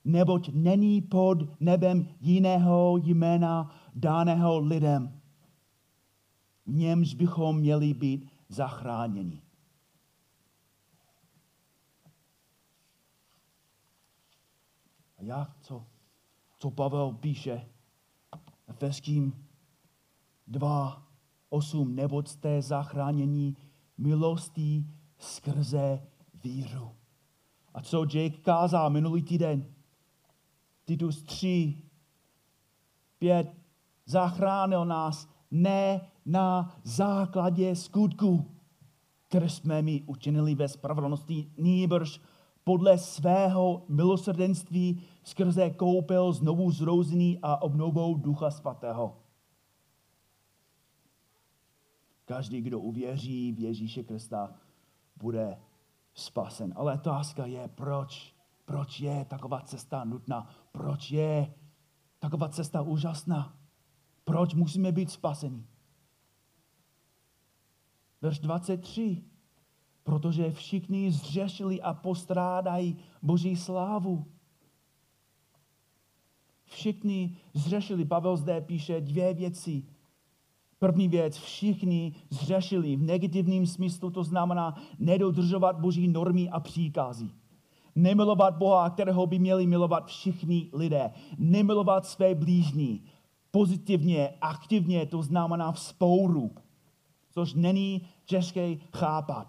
neboť 0.06 0.50
není 0.54 1.02
pod 1.02 1.38
nebem 1.60 2.08
jiného 2.20 2.98
jména 2.98 3.76
daného 3.96 4.60
lidem. 4.60 5.22
V 6.65 6.74
němž 6.74 7.13
bychom 7.13 7.58
měli 7.58 7.94
být 7.94 8.30
zachráněni. 8.50 9.41
A 15.17 15.24
jak? 15.24 15.58
Co, 15.62 15.86
co 16.60 16.72
Pavel 16.72 17.13
píše? 17.13 17.70
Efeským 18.67 19.48
2, 20.48 21.08
8. 21.50 21.96
Neboť 21.96 22.28
jste 22.28 22.62
zachráněni 22.62 23.56
milostí 23.98 24.88
skrze 25.17 26.11
víru. 26.44 26.92
A 27.74 27.82
co 27.82 28.06
Jake 28.14 28.38
kázal 28.38 28.90
minulý 28.90 29.22
týden? 29.22 29.66
Titus 30.86 31.24
3, 31.24 31.78
5, 33.20 33.54
zachránil 34.06 34.86
nás 34.86 35.30
ne 35.52 36.02
na 36.26 36.76
základě 36.84 37.76
skutku, 37.76 38.52
které 39.28 39.50
jsme 39.50 39.82
mi 39.82 40.02
učinili 40.02 40.56
ve 40.56 40.68
spravedlnosti, 40.68 41.52
nýbrž 41.58 42.22
podle 42.64 42.98
svého 42.98 43.86
milosrdenství 43.88 45.02
skrze 45.24 45.70
koupel 45.70 46.34
znovu 46.34 46.72
zrozený 46.72 47.40
a 47.42 47.62
obnovou 47.62 48.16
Ducha 48.16 48.52
Svatého. 48.52 49.18
Každý, 52.26 52.62
kdo 52.62 52.80
uvěří 52.80 53.52
v 53.52 53.60
Ježíše 53.60 54.04
Krista, 54.04 54.54
bude 55.18 55.58
spasen. 56.13 56.74
Ale 56.76 56.93
otázka 56.93 57.45
je, 57.45 57.67
proč? 57.67 58.36
Proč 58.65 59.00
je 59.00 59.26
taková 59.26 59.62
cesta 59.62 60.04
nutná? 60.04 60.50
Proč 60.71 61.12
je 61.12 61.54
taková 62.19 62.50
cesta 62.50 62.82
úžasná? 62.82 63.58
Proč 64.24 64.54
musíme 64.54 64.91
být 64.91 65.12
spaseni? 65.12 65.67
Verš 68.21 68.39
23. 68.39 69.24
Protože 70.04 70.52
všichni 70.52 71.12
zřešili 71.12 71.82
a 71.82 71.93
postrádají 71.93 72.97
Boží 73.21 73.56
slávu. 73.56 74.26
Všichni 76.65 77.38
zřešili. 77.54 78.06
Pavel 78.06 78.38
zde 78.38 78.62
píše 78.62 79.02
dvě 79.02 79.34
věci. 79.34 79.84
První 80.82 81.08
věc, 81.08 81.38
všichni 81.38 82.13
zřešili 82.30 82.96
v 82.96 83.04
negativním 83.04 83.67
smyslu, 83.67 84.10
to 84.10 84.24
znamená 84.24 84.76
nedodržovat 85.00 85.80
boží 85.80 86.08
normy 86.08 86.50
a 86.50 86.60
příkazy. 86.60 87.30
Nemilovat 87.96 88.58
Boha, 88.58 88.89
kterého 88.89 89.28
by 89.28 89.39
měli 89.39 89.67
milovat 89.67 90.08
všichni 90.08 90.70
lidé. 90.74 91.12
Nemilovat 91.38 92.06
své 92.06 92.36
blížní. 92.36 93.04
Pozitivně, 93.52 94.34
aktivně, 94.41 95.06
to 95.06 95.22
znamená 95.22 95.72
v 95.72 95.80
spouru. 95.80 96.52
Což 97.32 97.54
není 97.54 98.02
těžké 98.26 98.76
chápat. 98.94 99.48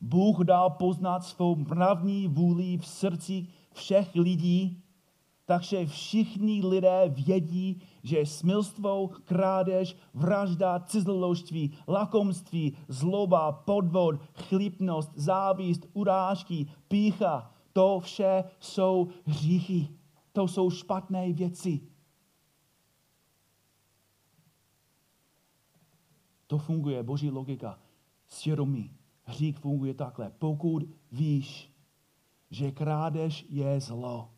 Bůh 0.00 0.40
dal 0.40 0.70
poznat 0.70 1.24
svou 1.24 1.56
mravní 1.56 2.28
vůli 2.28 2.78
v 2.78 2.86
srdci 2.86 3.46
všech 3.72 4.14
lidí, 4.14 4.82
takže 5.46 5.86
všichni 5.86 6.62
lidé 6.66 7.14
vědí, 7.26 7.82
že 8.02 8.26
smilstvo, 8.26 9.08
krádež, 9.24 9.96
vražda, 10.14 10.80
cizložství, 10.80 11.72
lakomství, 11.88 12.76
zloba, 12.88 13.52
podvod, 13.52 14.20
chlípnost, 14.34 15.10
závist, 15.14 15.86
urážky, 15.92 16.66
pícha, 16.88 17.50
to 17.72 18.00
vše 18.00 18.44
jsou 18.60 19.08
hříchy. 19.24 19.88
To 20.32 20.48
jsou 20.48 20.70
špatné 20.70 21.32
věci. 21.32 21.80
To 26.46 26.58
funguje, 26.58 27.02
boží 27.02 27.30
logika. 27.30 27.78
Svědomí. 28.26 28.96
Hřích 29.22 29.58
funguje 29.58 29.94
takhle. 29.94 30.30
Pokud 30.38 30.82
víš, 31.12 31.72
že 32.50 32.72
krádež 32.72 33.46
je 33.48 33.80
zlo, 33.80 34.30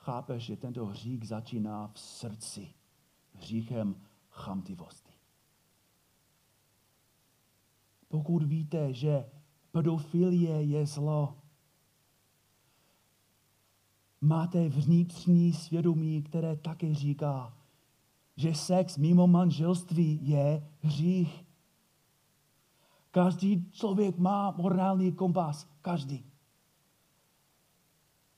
chápeš, 0.00 0.42
že 0.42 0.56
tento 0.56 0.86
hřích 0.86 1.28
začíná 1.28 1.88
v 1.88 1.98
srdci 1.98 2.74
hříchem 3.32 3.94
chamtivosti. 4.30 5.12
Pokud 8.08 8.42
víte, 8.42 8.92
že 8.92 9.30
pedofilie 9.72 10.62
je 10.62 10.86
zlo, 10.86 11.38
máte 14.20 14.68
vnitřní 14.68 15.52
svědomí, 15.52 16.22
které 16.22 16.56
také 16.56 16.94
říká, 16.94 17.56
že 18.36 18.54
sex 18.54 18.96
mimo 18.96 19.26
manželství 19.26 20.28
je 20.28 20.70
hřích. 20.80 21.44
Každý 23.10 23.70
člověk 23.70 24.18
má 24.18 24.50
morální 24.50 25.12
kompas. 25.12 25.68
Každý. 25.82 26.24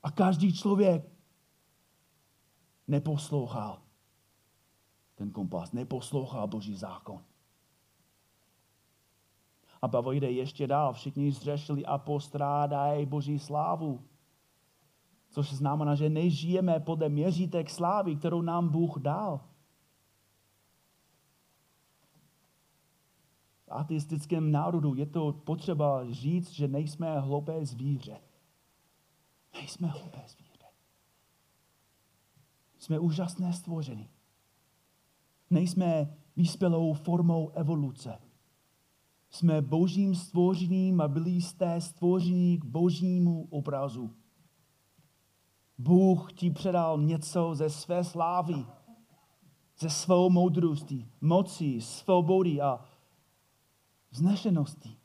A 0.03 0.11
každý 0.11 0.53
člověk 0.53 1.12
neposlouchal 2.88 3.83
ten 5.23 5.31
kompas, 5.31 5.73
neposlouchal 5.73 6.49
Boží 6.49 6.77
zákon. 6.77 7.25
A 9.83 9.88
Pavel 9.88 10.12
jde 10.12 10.31
ještě 10.31 10.66
dál. 10.66 10.92
Všichni 10.92 11.33
zřešili 11.33 11.87
a 11.87 11.99
postrádají 11.99 13.07
Boží 13.07 13.38
slávu. 13.38 14.03
Což 15.31 15.53
znamená, 15.53 15.95
že 15.95 16.09
nežijeme 16.09 16.81
podle 16.81 17.09
měřítek 17.09 17.71
slávy, 17.71 18.16
kterou 18.16 18.42
nám 18.42 18.68
Bůh 18.68 18.99
dal. 18.99 19.40
V 23.66 23.68
ateistickém 23.68 24.53
národu 24.53 24.95
je 24.95 25.07
to 25.07 25.33
potřeba 25.33 26.11
říct, 26.11 26.51
že 26.51 26.68
nejsme 26.68 27.21
hloupé 27.21 27.66
zvíře. 27.66 28.21
Nejsme 29.53 29.88
hloupé 29.88 30.23
zvíře. 30.27 30.52
Jsme 32.83 32.99
úžasné 32.99 33.53
stvoření. 33.53 34.09
Nejsme 35.51 36.16
vyspělou 36.37 36.92
formou 36.92 37.51
evoluce. 37.55 38.18
Jsme 39.31 39.62
božím 39.62 40.14
stvořením 40.14 41.01
a 41.01 41.09
byli 41.09 41.31
jste 41.31 41.81
stvoření 41.81 42.59
k 42.59 42.64
božímu 42.64 43.49
obrazu. 43.51 44.14
Bůh 45.79 46.33
ti 46.33 46.51
předal 46.51 46.99
něco 46.99 47.55
ze 47.55 47.71
své 47.71 48.05
slávy, 48.05 48.66
ze 49.79 49.90
svou 49.90 50.31
moudrosti, 50.31 51.09
moci, 51.21 51.81
svobody 51.81 52.61
a 52.61 52.85
vznešenosti. 54.11 54.97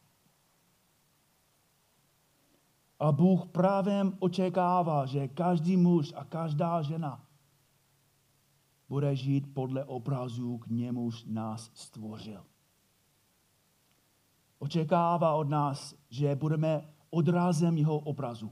A 3.00 3.12
Bůh 3.12 3.46
právě 3.46 4.06
očekává, 4.20 5.06
že 5.06 5.28
každý 5.28 5.78
muž 5.78 6.14
a 6.16 6.24
každá 6.24 6.82
žena 6.82 7.27
bude 8.90 9.16
žít 9.16 9.54
podle 9.54 9.86
obrazu, 9.86 10.58
k 10.58 10.68
němuž 10.68 11.26
nás 11.26 11.72
stvořil. 11.74 12.44
Očekává 14.60 15.34
od 15.34 15.50
nás, 15.50 15.96
že 16.10 16.36
budeme 16.36 16.90
odrazem 17.10 17.78
jeho 17.78 18.00
obrazu. 18.00 18.52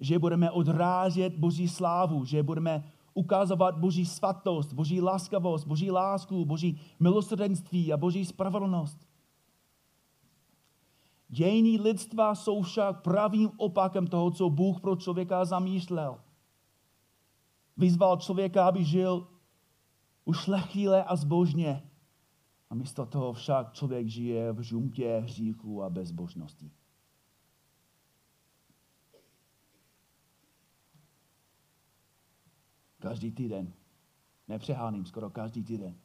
Že 0.00 0.18
budeme 0.18 0.50
odrážet 0.50 1.36
Boží 1.36 1.68
slávu, 1.68 2.24
že 2.24 2.42
budeme 2.42 2.84
ukazovat 3.14 3.78
Boží 3.78 4.06
svatost, 4.06 4.72
Boží 4.72 5.00
láskavost, 5.00 5.66
Boží 5.66 5.90
lásku, 5.90 6.44
Boží 6.44 6.80
milosrdenství 7.00 7.92
a 7.92 7.96
Boží 7.96 8.24
spravedlnost. 8.24 9.06
Dějiny 11.28 11.82
lidstva 11.82 12.34
jsou 12.34 12.62
však 12.62 13.02
pravým 13.02 13.50
opakem 13.56 14.06
toho, 14.06 14.30
co 14.30 14.50
Bůh 14.50 14.80
pro 14.80 14.96
člověka 14.96 15.44
zamýšlel. 15.44 16.18
Vyzval 17.76 18.16
člověka, 18.16 18.68
aby 18.68 18.84
žil 18.84 19.28
ušlechtilé 20.24 21.04
a 21.04 21.16
zbožně. 21.16 21.90
A 22.70 22.74
místo 22.74 23.06
toho 23.06 23.32
však 23.32 23.72
člověk 23.72 24.08
žije 24.08 24.52
v 24.52 24.60
žumpě 24.60 25.20
hříchu 25.20 25.82
a 25.82 25.90
bezbožnosti. 25.90 26.70
Každý 32.98 33.30
týden, 33.30 33.72
nepřeháním, 34.48 35.06
skoro 35.06 35.30
každý 35.30 35.64
týden, 35.64 35.98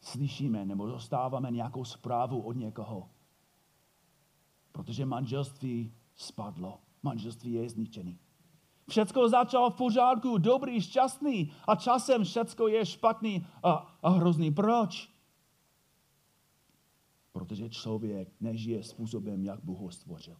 slyšíme 0.00 0.64
nebo 0.66 0.86
dostáváme 0.86 1.50
nějakou 1.50 1.84
zprávu 1.84 2.40
od 2.40 2.52
někoho. 2.52 3.10
Protože 4.72 5.06
manželství 5.06 5.94
spadlo, 6.14 6.80
manželství 7.02 7.52
je 7.52 7.70
zničený. 7.70 8.18
Všecko 8.90 9.28
začalo 9.28 9.70
v 9.70 9.74
pořádku, 9.74 10.38
dobrý, 10.38 10.80
šťastný 10.80 11.52
a 11.68 11.76
časem 11.76 12.24
všecko 12.24 12.68
je 12.68 12.86
špatný 12.86 13.46
a, 13.62 13.98
a 14.02 14.08
hrozný. 14.08 14.50
Proč? 14.50 15.08
Protože 17.32 17.70
člověk 17.70 18.28
nežije 18.40 18.82
způsobem, 18.82 19.44
jak 19.44 19.64
Bůh 19.64 19.78
ho 19.78 19.90
stvořil. 19.90 20.36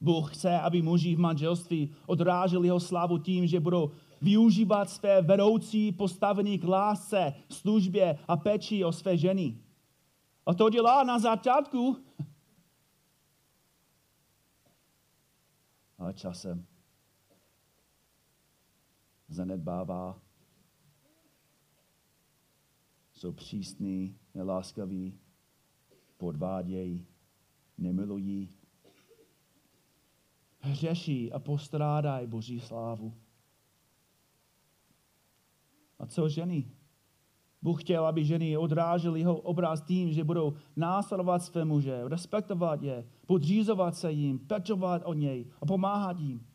Bůh 0.00 0.34
chce, 0.34 0.60
aby 0.60 0.82
muži 0.82 1.14
v 1.14 1.18
manželství 1.18 1.94
odráželi 2.06 2.68
jeho 2.68 2.80
slavu 2.80 3.18
tím, 3.18 3.46
že 3.46 3.60
budou 3.60 3.92
využívat 4.22 4.90
své 4.90 5.22
vedoucí 5.22 5.92
postavení 5.92 6.58
k 6.58 6.64
lásce, 6.64 7.34
službě 7.48 8.18
a 8.28 8.36
péči 8.36 8.84
o 8.84 8.92
své 8.92 9.16
ženy. 9.16 9.60
A 10.46 10.54
to 10.54 10.70
dělá 10.70 11.04
na 11.04 11.18
začátku. 11.18 11.96
Ale 15.98 16.14
časem 16.14 16.66
zanedbává. 19.28 20.22
Jsou 23.12 23.32
přísný, 23.32 24.18
neláskaví, 24.34 25.18
podvádějí, 26.16 27.06
nemilují, 27.78 28.48
hřeší 30.60 31.32
a 31.32 31.38
postrádají 31.38 32.26
Boží 32.26 32.60
slávu. 32.60 33.14
A 35.98 36.06
co 36.06 36.28
ženy? 36.28 36.70
Bůh 37.62 37.80
chtěl, 37.80 38.06
aby 38.06 38.24
ženy 38.24 38.56
odrážely 38.56 39.20
jeho 39.20 39.36
obraz 39.36 39.82
tím, 39.82 40.12
že 40.12 40.24
budou 40.24 40.56
následovat 40.76 41.42
své 41.42 41.64
muže, 41.64 42.08
respektovat 42.08 42.82
je, 42.82 43.08
podřízovat 43.26 43.96
se 43.96 44.12
jim, 44.12 44.38
pečovat 44.38 45.02
o 45.04 45.14
něj 45.14 45.46
a 45.60 45.66
pomáhat 45.66 46.20
jim. 46.20 46.46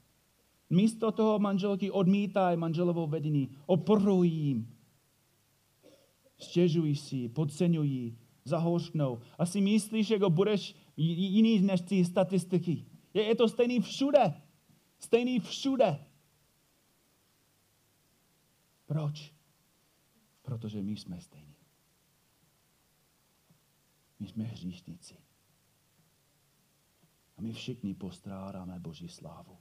Místo 0.71 1.12
toho 1.12 1.39
manželky 1.39 1.91
odmítají 1.91 2.57
manželovou 2.57 3.07
vedení, 3.07 3.49
oporují 3.65 4.34
jim. 4.34 4.77
Stěžují 6.38 6.95
si, 6.95 7.29
podceňují, 7.29 8.17
zahořknou 8.45 9.19
a 9.38 9.45
si 9.45 9.62
myslíš, 9.62 10.07
že 10.07 10.17
budeš 10.29 10.75
jiný 10.97 11.60
než 11.60 11.81
ty 11.81 12.05
statistiky. 12.05 12.86
Je, 13.13 13.23
je 13.23 13.36
to 13.36 13.47
stejný 13.47 13.79
všude. 13.79 14.41
Stejný 14.99 15.39
všude. 15.39 16.05
Proč? 18.86 19.34
Protože 20.41 20.81
my 20.81 20.95
jsme 20.95 21.21
stejní. 21.21 21.55
My 24.19 24.27
jsme 24.27 24.43
hříšníci. 24.43 25.17
A 27.38 27.41
my 27.41 27.53
všichni 27.53 27.93
postrádáme 27.93 28.79
Boží 28.79 29.10
slávu. 29.10 29.57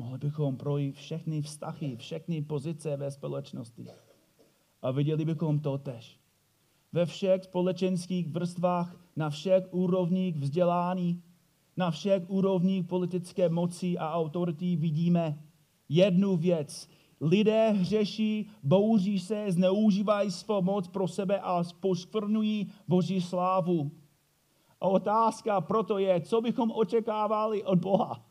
Mohli 0.00 0.18
bychom 0.18 0.56
projít 0.56 0.96
všechny 0.96 1.42
vztahy, 1.42 1.96
všechny 1.96 2.42
pozice 2.42 2.96
ve 2.96 3.10
společnosti. 3.10 3.86
A 4.82 4.90
viděli 4.90 5.24
bychom 5.24 5.60
to 5.60 5.78
tež. 5.78 6.20
Ve 6.92 7.06
všech 7.06 7.44
společenských 7.44 8.28
vrstvách, 8.28 8.96
na 9.16 9.30
všech 9.30 9.64
úrovních 9.70 10.36
vzdělání, 10.36 11.22
na 11.76 11.90
všech 11.90 12.30
úrovních 12.30 12.84
politické 12.84 13.48
moci 13.48 13.98
a 13.98 14.12
autority 14.12 14.76
vidíme 14.76 15.42
jednu 15.88 16.36
věc. 16.36 16.88
Lidé 17.20 17.70
hřeší, 17.70 18.50
bouří 18.62 19.18
se, 19.18 19.52
zneužívají 19.52 20.30
svou 20.30 20.62
moc 20.62 20.88
pro 20.88 21.08
sebe 21.08 21.40
a 21.40 21.64
poškvrnují 21.80 22.72
Boží 22.88 23.20
slávu. 23.20 23.90
A 24.80 24.88
otázka 24.88 25.60
proto 25.60 25.98
je, 25.98 26.20
co 26.20 26.40
bychom 26.40 26.70
očekávali 26.70 27.64
od 27.64 27.78
Boha. 27.78 28.29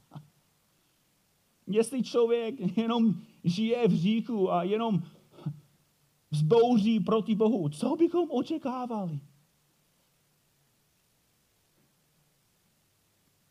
Jestli 1.70 2.04
člověk 2.04 2.78
jenom 2.78 3.22
žije 3.44 3.88
v 3.88 3.92
říchu 3.92 4.52
a 4.52 4.64
jenom 4.64 5.04
vzbouří 6.32 7.00
proti 7.00 7.36
Bohu, 7.36 7.70
co 7.70 7.96
bychom 7.96 8.32
očekávali? 8.32 9.20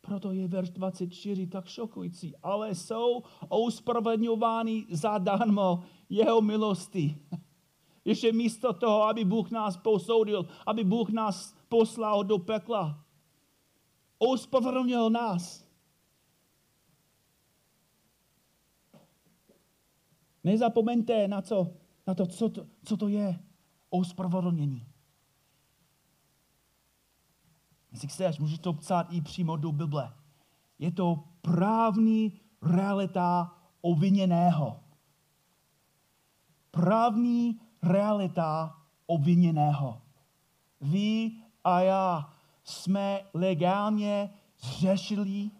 Proto 0.01 0.33
je 0.33 0.49
verš 0.49 0.71
24 0.71 1.47
tak 1.47 1.69
šokující. 1.69 2.37
Ale 2.43 2.75
jsou 2.75 3.23
ospravedlňováni 3.49 4.87
zadarmo 4.91 5.83
jeho 6.09 6.41
milosti. 6.41 7.17
Ještě 8.05 8.33
místo 8.33 8.73
toho, 8.73 9.03
aby 9.03 9.25
Bůh 9.25 9.51
nás 9.51 9.77
posoudil, 9.77 10.49
aby 10.67 10.85
Bůh 10.85 11.11
nás 11.11 11.55
poslal 11.69 12.25
do 12.25 12.39
pekla. 12.39 13.05
Ospravedlnil 14.19 15.11
nás. 15.11 15.68
Nezapomeňte 20.45 21.29
na, 21.29 21.43
co, 21.43 21.73
na 22.07 22.15
to, 22.15 22.27
co 22.27 22.49
to, 22.49 22.67
co 22.85 22.97
to 22.97 23.09
je 23.09 23.39
ospravedlnění. 23.91 24.87
Jestli 27.93 28.09
chceš, 28.09 28.39
můžeš 28.39 28.59
to 28.59 28.73
psát 28.73 29.07
i 29.11 29.21
přímo 29.21 29.57
do 29.57 29.73
Bible. 29.73 30.13
Je 30.79 30.93
to 30.93 31.25
právní 31.41 32.41
realita 32.63 33.55
oviněného. 33.81 34.81
Právní 36.71 37.61
realita 37.83 38.77
obviněného. 39.07 40.03
Vy 40.81 41.31
a 41.65 41.81
já 41.81 42.33
jsme 42.65 43.25
legálně 43.35 44.31
zřešili 44.59 45.51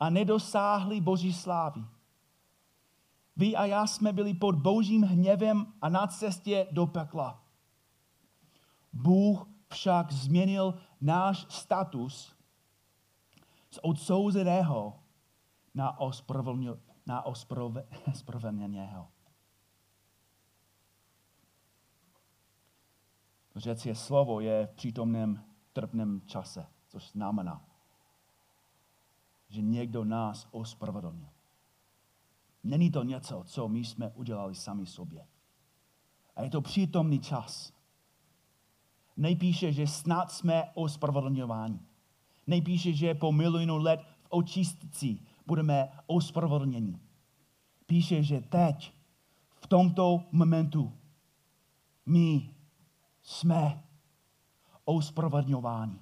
a 0.00 0.10
nedosáhli 0.10 1.00
Boží 1.00 1.32
slávy. 1.32 1.84
Vy 3.38 3.56
a 3.56 3.64
já 3.64 3.86
jsme 3.86 4.12
byli 4.12 4.34
pod 4.34 4.54
božím 4.54 5.02
hněvem 5.02 5.72
a 5.82 5.88
na 5.88 6.06
cestě 6.06 6.66
do 6.70 6.86
pekla. 6.86 7.44
Bůh 8.92 9.48
však 9.68 10.12
změnil 10.12 10.74
náš 11.00 11.46
status 11.48 12.36
z 13.70 13.78
odsouzeného 13.82 15.00
na, 15.74 15.98
na 17.06 17.22
ospravedlněného. 18.06 19.08
Řecké 23.56 23.94
slovo 23.94 24.40
je 24.40 24.66
v 24.66 24.74
přítomném 24.74 25.44
trpném 25.72 26.20
čase, 26.26 26.66
což 26.88 27.10
znamená, 27.10 27.64
že 29.48 29.62
někdo 29.62 30.04
nás 30.04 30.48
ospravedlnil. 30.50 31.37
Není 32.68 32.90
to 32.90 33.02
něco, 33.02 33.42
co 33.46 33.68
my 33.68 33.84
jsme 33.84 34.10
udělali 34.14 34.54
sami 34.54 34.86
sobě. 34.86 35.26
A 36.36 36.42
je 36.42 36.50
to 36.50 36.60
přítomný 36.60 37.20
čas. 37.20 37.72
Nejpíše, 39.16 39.72
že 39.72 39.86
snad 39.86 40.32
jsme 40.32 40.70
ospravedlňováni. 40.74 41.80
Nejpíše, 42.46 42.92
že 42.92 43.14
po 43.14 43.32
milionu 43.32 43.78
let 43.78 44.00
v 44.22 44.26
očistci 44.28 45.20
budeme 45.46 45.88
ospravedlněni. 46.06 47.00
Píše, 47.86 48.22
že 48.22 48.40
teď, 48.40 48.92
v 49.60 49.66
tomto 49.66 50.22
momentu, 50.32 50.92
my 52.06 52.54
jsme 53.22 53.84
ospravedlňováni. 54.84 56.00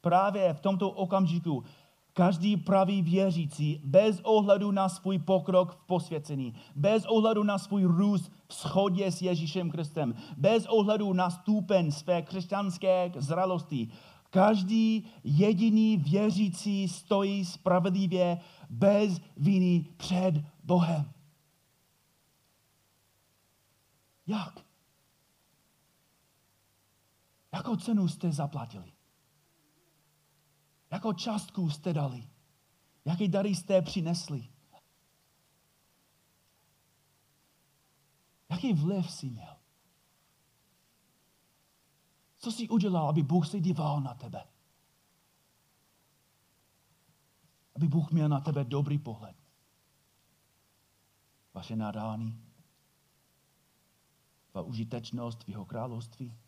Právě 0.00 0.54
v 0.54 0.60
tomto 0.60 0.90
okamžiku 0.90 1.64
Každý 2.16 2.56
pravý 2.56 3.02
věřící, 3.02 3.80
bez 3.84 4.20
ohledu 4.20 4.70
na 4.70 4.88
svůj 4.88 5.18
pokrok 5.18 5.72
v 5.72 5.86
posvěcení, 5.86 6.54
bez 6.76 7.04
ohledu 7.04 7.42
na 7.42 7.58
svůj 7.58 7.84
růst 7.84 8.32
v 8.48 8.54
schodě 8.54 9.12
s 9.12 9.22
Ježíšem 9.22 9.70
Kristem, 9.70 10.14
bez 10.36 10.66
ohledu 10.66 11.12
na 11.12 11.30
stupen 11.30 11.92
své 11.92 12.22
křesťanské 12.22 13.12
zralosti, 13.16 13.88
každý 14.30 15.06
jediný 15.24 15.96
věřící 15.96 16.88
stojí 16.88 17.44
spravedlivě 17.44 18.40
bez 18.70 19.20
viny 19.36 19.86
před 19.96 20.34
Bohem. 20.64 21.12
Jak? 24.26 24.64
Jakou 27.52 27.76
cenu 27.76 28.08
jste 28.08 28.32
zaplatili? 28.32 28.95
Jakou 30.90 31.12
částku 31.12 31.70
jste 31.70 31.92
dali? 31.92 32.30
Jaký 33.04 33.28
dary 33.28 33.54
jste 33.54 33.82
přinesli? 33.82 34.48
Jaký 38.50 38.72
vliv 38.72 39.10
jsi 39.10 39.30
měl? 39.30 39.56
Co 42.38 42.52
jsi 42.52 42.68
udělal, 42.68 43.08
aby 43.08 43.22
Bůh 43.22 43.48
se 43.48 43.60
díval 43.60 44.00
na 44.00 44.14
tebe? 44.14 44.46
Aby 47.76 47.88
Bůh 47.88 48.10
měl 48.10 48.28
na 48.28 48.40
tebe 48.40 48.64
dobrý 48.64 48.98
pohled. 48.98 49.36
Vaše 51.54 51.76
nadání, 51.76 52.46
tvá 54.50 54.62
užitečnost 54.62 55.44
v 55.44 55.48
jeho 55.48 55.64
království. 55.64 56.38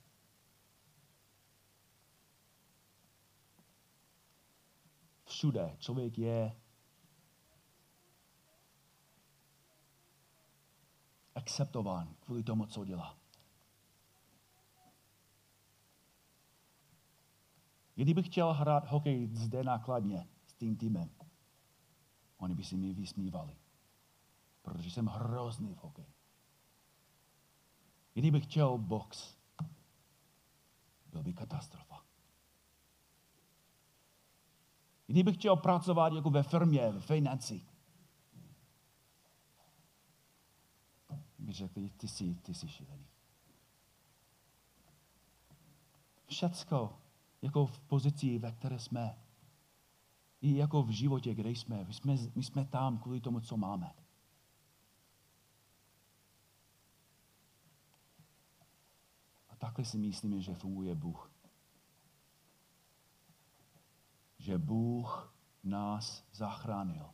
Všude. 5.39 5.77
Člověk 5.79 6.19
je 6.19 6.57
akceptován 11.35 12.15
kvůli 12.21 12.43
tomu, 12.43 12.67
co 12.67 12.85
dělá. 12.85 13.19
Kdybych 17.95 18.27
chtěl 18.27 18.53
hrát 18.53 18.87
hokej 18.87 19.29
zde 19.33 19.65
nákladně 19.65 20.29
s 20.47 20.55
tím 20.55 20.77
týmem, 20.77 21.11
oni 22.37 22.55
by 22.55 22.65
si 22.65 22.77
mi 22.77 22.95
vysmívali, 22.95 23.57
protože 24.63 24.91
jsem 24.91 25.07
hrozný 25.07 25.75
v 25.75 25.79
hokeji. 25.79 26.13
Kdybych 28.15 28.45
chtěl 28.45 28.79
box, 28.79 29.37
byl 31.07 31.23
by 31.23 31.33
katastrofa. 31.33 32.08
Kdybych 35.09 35.37
chtěl 35.37 35.57
pracovat 35.57 36.13
jako 36.13 36.31
ve 36.31 36.43
firmě, 36.43 36.91
ve 36.91 37.01
financi, 37.01 37.63
by 41.39 41.53
řekli, 41.53 41.91
ty 41.91 42.09
jsi, 42.09 42.35
ty 42.35 42.55
jsi 42.55 42.69
šílený. 42.69 43.07
Všecko, 46.27 46.99
jako 47.43 47.67
v 47.67 47.81
pozici, 47.81 48.39
ve 48.39 48.53
které 48.53 48.79
jsme, 48.79 49.19
i 50.41 50.57
jako 50.57 50.83
v 50.83 50.91
životě, 50.91 51.35
kde 51.35 51.51
jsme, 51.51 51.85
my 51.85 51.95
jsme, 51.95 52.17
my 52.35 52.43
jsme 52.43 52.65
tam 52.65 52.99
kvůli 52.99 53.21
tomu, 53.21 53.41
co 53.41 53.57
máme. 53.57 53.95
A 59.49 59.57
takhle 59.57 59.85
si 59.85 59.99
myslíme, 59.99 60.41
že 60.41 60.55
funguje 60.55 60.95
Bůh. 60.95 61.31
Že 64.39 64.59
Bůh 64.59 65.35
nás 65.65 66.25
zachránil 66.33 67.11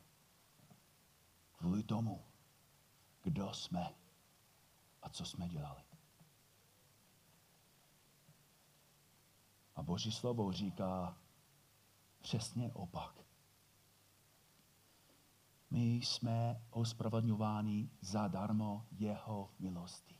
kvůli 1.57 1.83
tomu, 1.83 2.25
kdo 3.21 3.53
jsme 3.53 3.95
a 5.01 5.09
co 5.09 5.25
jsme 5.25 5.49
dělali. 5.49 5.83
A 9.75 9.83
Boží 9.83 10.11
slovo 10.11 10.51
říká 10.51 11.17
přesně 12.19 12.71
opak. 12.73 13.25
My 15.69 15.95
jsme 15.95 16.61
ospravedlňováni 16.69 17.89
zadarmo 18.01 18.85
jeho 18.91 19.51
milosti. 19.59 20.15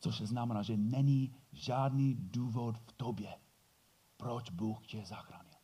Což 0.00 0.20
znamená, 0.20 0.62
že 0.62 0.76
není 0.76 1.36
žádný 1.52 2.14
důvod 2.14 2.78
v 2.78 2.92
tobě, 2.92 3.40
proč 4.18 4.50
Bůh 4.50 4.86
tě 4.86 5.04
zachránil. 5.06 5.58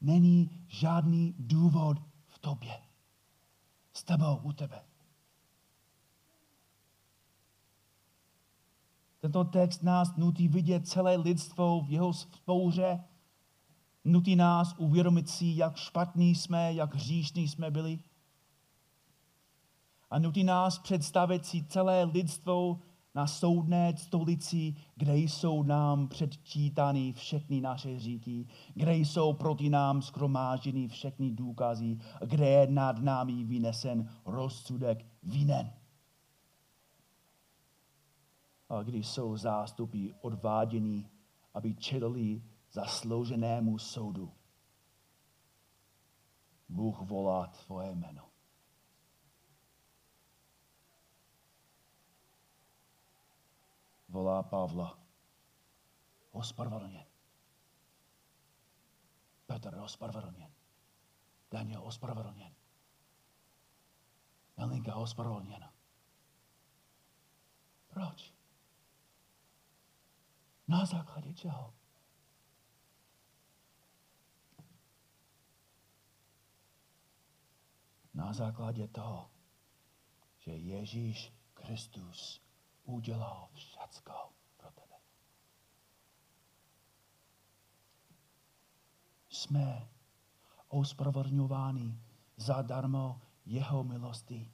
Není 0.00 0.64
žádný 0.68 1.34
důvod 1.38 1.98
v 2.28 2.38
tobě. 2.38 2.82
S 3.92 4.04
tebou, 4.04 4.36
u 4.36 4.52
tebe. 4.52 4.84
Tento 9.20 9.44
text 9.44 9.82
nás 9.82 10.16
nutí 10.16 10.48
vidět 10.48 10.88
celé 10.88 11.16
lidstvo 11.16 11.80
v 11.80 11.90
jeho 11.90 12.12
spouře, 12.12 13.04
nutí 14.04 14.36
nás 14.36 14.74
uvědomit 14.78 15.28
si, 15.28 15.52
jak 15.56 15.76
špatní 15.76 16.34
jsme, 16.34 16.74
jak 16.74 16.94
hříšní 16.94 17.48
jsme 17.48 17.70
byli. 17.70 17.98
A 20.10 20.18
nutí 20.18 20.44
nás 20.44 20.78
představit 20.78 21.46
si 21.46 21.64
celé 21.64 22.04
lidstvo 22.04 22.80
na 23.14 23.26
soudné 23.26 23.96
stolici, 23.96 24.74
kde 24.96 25.16
jsou 25.16 25.62
nám 25.62 26.08
předčítány 26.08 27.12
všechny 27.12 27.60
naše 27.60 27.98
říky, 27.98 28.46
kde 28.74 28.96
jsou 28.96 29.32
proti 29.32 29.70
nám 29.70 30.02
skromáženy 30.02 30.88
všechny 30.88 31.30
důkazy, 31.30 31.98
kde 32.26 32.48
je 32.48 32.66
nad 32.66 32.98
námi 32.98 33.44
vynesen 33.44 34.10
rozsudek 34.24 35.06
vinen. 35.22 35.72
a 38.72 38.82
když 38.82 39.08
jsou 39.08 39.36
zástupy 39.36 40.08
odváděni, 40.20 41.10
aby 41.54 41.74
čelili 41.74 42.42
zaslouženému 42.70 43.78
soudu. 43.78 44.32
Bůh 46.68 47.00
volá 47.00 47.46
tvoje 47.46 47.94
jméno. 47.94 48.31
Volá 54.12 54.42
Pavla. 54.42 54.98
Ospravedlněn. 56.30 57.06
Petr 59.46 59.78
ospravedlněn. 59.78 60.54
Daniel 61.50 61.84
ospravedlněn. 61.84 62.54
Elinka 64.56 64.94
ospravedlněna. 64.94 65.72
Proč? 67.88 68.34
Na 70.68 70.84
základě 70.84 71.34
čeho? 71.34 71.74
Na 78.14 78.32
základě 78.32 78.88
toho, 78.88 79.30
že 80.38 80.50
Ježíš 80.50 81.32
Kristus 81.54 82.42
udělal 82.84 83.48
všecko 83.52 84.12
pro 84.56 84.70
tebe. 84.70 84.96
Jsme 89.28 89.88
ospravedlňováni 90.68 91.98
zadarmo 92.36 93.20
jeho 93.46 93.84
milosti 93.84 94.52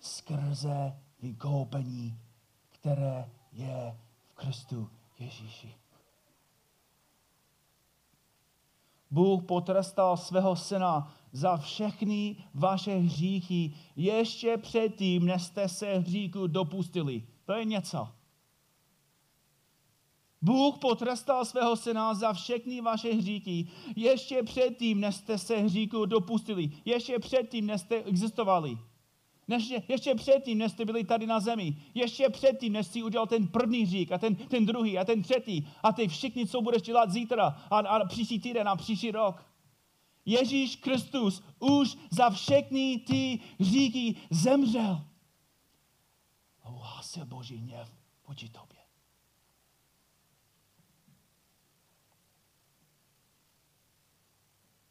skrze 0.00 1.02
vykoupení, 1.20 2.20
které 2.70 3.30
je 3.52 3.98
v 4.28 4.34
Kristu 4.34 4.90
Ježíši. 5.18 5.85
Bůh 9.10 9.44
potrestal 9.44 10.16
svého 10.16 10.56
syna 10.56 11.14
za 11.32 11.56
všechny 11.56 12.36
vaše 12.54 12.96
hříchy 12.96 13.74
ještě 13.96 14.56
předtím, 14.56 15.26
než 15.26 15.42
jste 15.42 15.68
se 15.68 15.98
hříchu 15.98 16.46
dopustili. 16.46 17.26
To 17.44 17.52
je 17.52 17.64
něco. 17.64 18.08
Bůh 20.42 20.78
potrestal 20.78 21.44
svého 21.44 21.76
syna 21.76 22.14
za 22.14 22.32
všechny 22.32 22.80
vaše 22.80 23.14
hříchy 23.14 23.68
ještě 23.96 24.42
předtím, 24.42 25.00
než 25.00 25.14
jste 25.14 25.38
se 25.38 25.56
hříchu 25.56 26.06
dopustili. 26.06 26.70
Ještě 26.84 27.18
předtím, 27.18 27.66
než 27.66 27.80
jste 27.80 28.02
existovali. 28.02 28.78
Než, 29.48 29.72
ještě 29.88 30.14
předtím, 30.14 30.58
než 30.58 30.72
jste 30.72 30.84
byli 30.84 31.04
tady 31.04 31.26
na 31.26 31.40
zemi. 31.40 31.76
Ještě 31.94 32.28
předtím, 32.28 32.72
než 32.72 32.86
jsi 32.86 33.02
udělal 33.02 33.26
ten 33.26 33.48
první 33.48 33.82
hřích 33.82 34.12
a 34.12 34.18
ten, 34.18 34.36
ten 34.36 34.66
druhý 34.66 34.98
a 34.98 35.04
ten 35.04 35.22
třetí 35.22 35.68
a 35.82 35.92
ty 35.92 36.08
všichni, 36.08 36.46
co 36.46 36.60
budeš 36.60 36.82
dělat 36.82 37.10
zítra 37.10 37.46
a, 37.70 37.78
a 37.78 38.04
příští 38.04 38.40
týden 38.40 38.68
a 38.68 38.76
příští 38.76 39.10
rok. 39.10 39.46
Ježíš 40.24 40.76
Kristus 40.76 41.42
už 41.58 41.96
za 42.10 42.30
všechny 42.30 42.98
ty 42.98 43.40
hříchy 43.60 44.14
zemřel. 44.30 45.06
A 46.62 46.70
uhásil 46.70 47.26
Boží 47.26 47.56
hněv 47.56 47.94
vůči 48.28 48.48
tobě. 48.48 48.78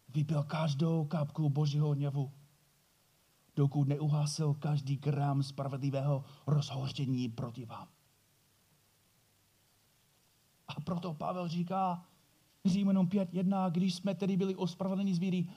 Vypil 0.09 0.43
každou 0.43 1.05
kapku 1.05 1.49
Božího 1.49 1.89
hněvu 1.89 2.31
dokud 3.55 3.87
neuhásil 3.87 4.53
každý 4.53 4.95
gram 4.95 5.43
spravedlivého 5.43 6.23
rozhoštění 6.47 7.29
proti 7.29 7.65
vám. 7.65 7.87
A 10.67 10.81
proto 10.81 11.13
Pavel 11.13 11.47
říká 11.47 12.05
Římanům 12.65 13.07
5.1, 13.07 13.71
když 13.71 13.95
jsme 13.95 14.15
tedy 14.15 14.37
byli 14.37 14.55
ospravedleni 14.55 15.15
z 15.15 15.19
víry, 15.19 15.49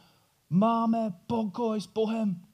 máme 0.50 1.10
pokoj 1.26 1.80
s 1.80 1.86
Bohem 1.86 2.46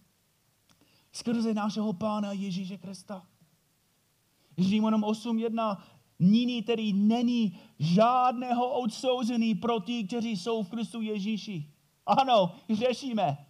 skrze 1.12 1.54
našeho 1.54 1.92
Pána 1.92 2.33
Ježíše 2.33 2.78
Krista. 2.78 3.26
Římanům 4.59 5.02
8.1, 5.02 5.76
nyní 6.18 6.62
tedy 6.62 6.92
není 6.92 7.59
žádného 7.78 8.70
odsouzený 8.80 9.54
pro 9.54 9.80
ty, 9.80 10.04
kteří 10.04 10.37
jsou 10.37 10.62
v 10.62 10.70
Kristu 10.70 11.00
Ježíši. 11.00 11.70
Ano, 12.07 12.54
řešíme. 12.70 13.46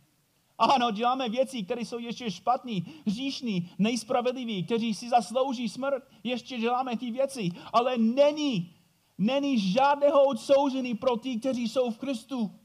Ano, 0.59 0.91
děláme 0.91 1.29
věci, 1.29 1.63
které 1.63 1.81
jsou 1.81 1.99
ještě 1.99 2.31
špatný, 2.31 2.87
hříšný, 3.07 3.71
nejspravedlivý, 3.79 4.65
kteří 4.65 4.95
si 4.95 5.09
zaslouží 5.09 5.69
smrt. 5.69 6.09
Ještě 6.25 6.59
děláme 6.59 6.97
ty 6.97 7.11
věci, 7.11 7.51
ale 7.73 7.99
není, 7.99 8.75
není 9.19 9.73
žádného 9.73 10.25
odsouzený 10.25 10.95
pro 10.95 11.17
ty, 11.17 11.37
kteří 11.37 11.69
jsou 11.69 11.91
v 11.91 11.99
Kristu. 11.99 12.61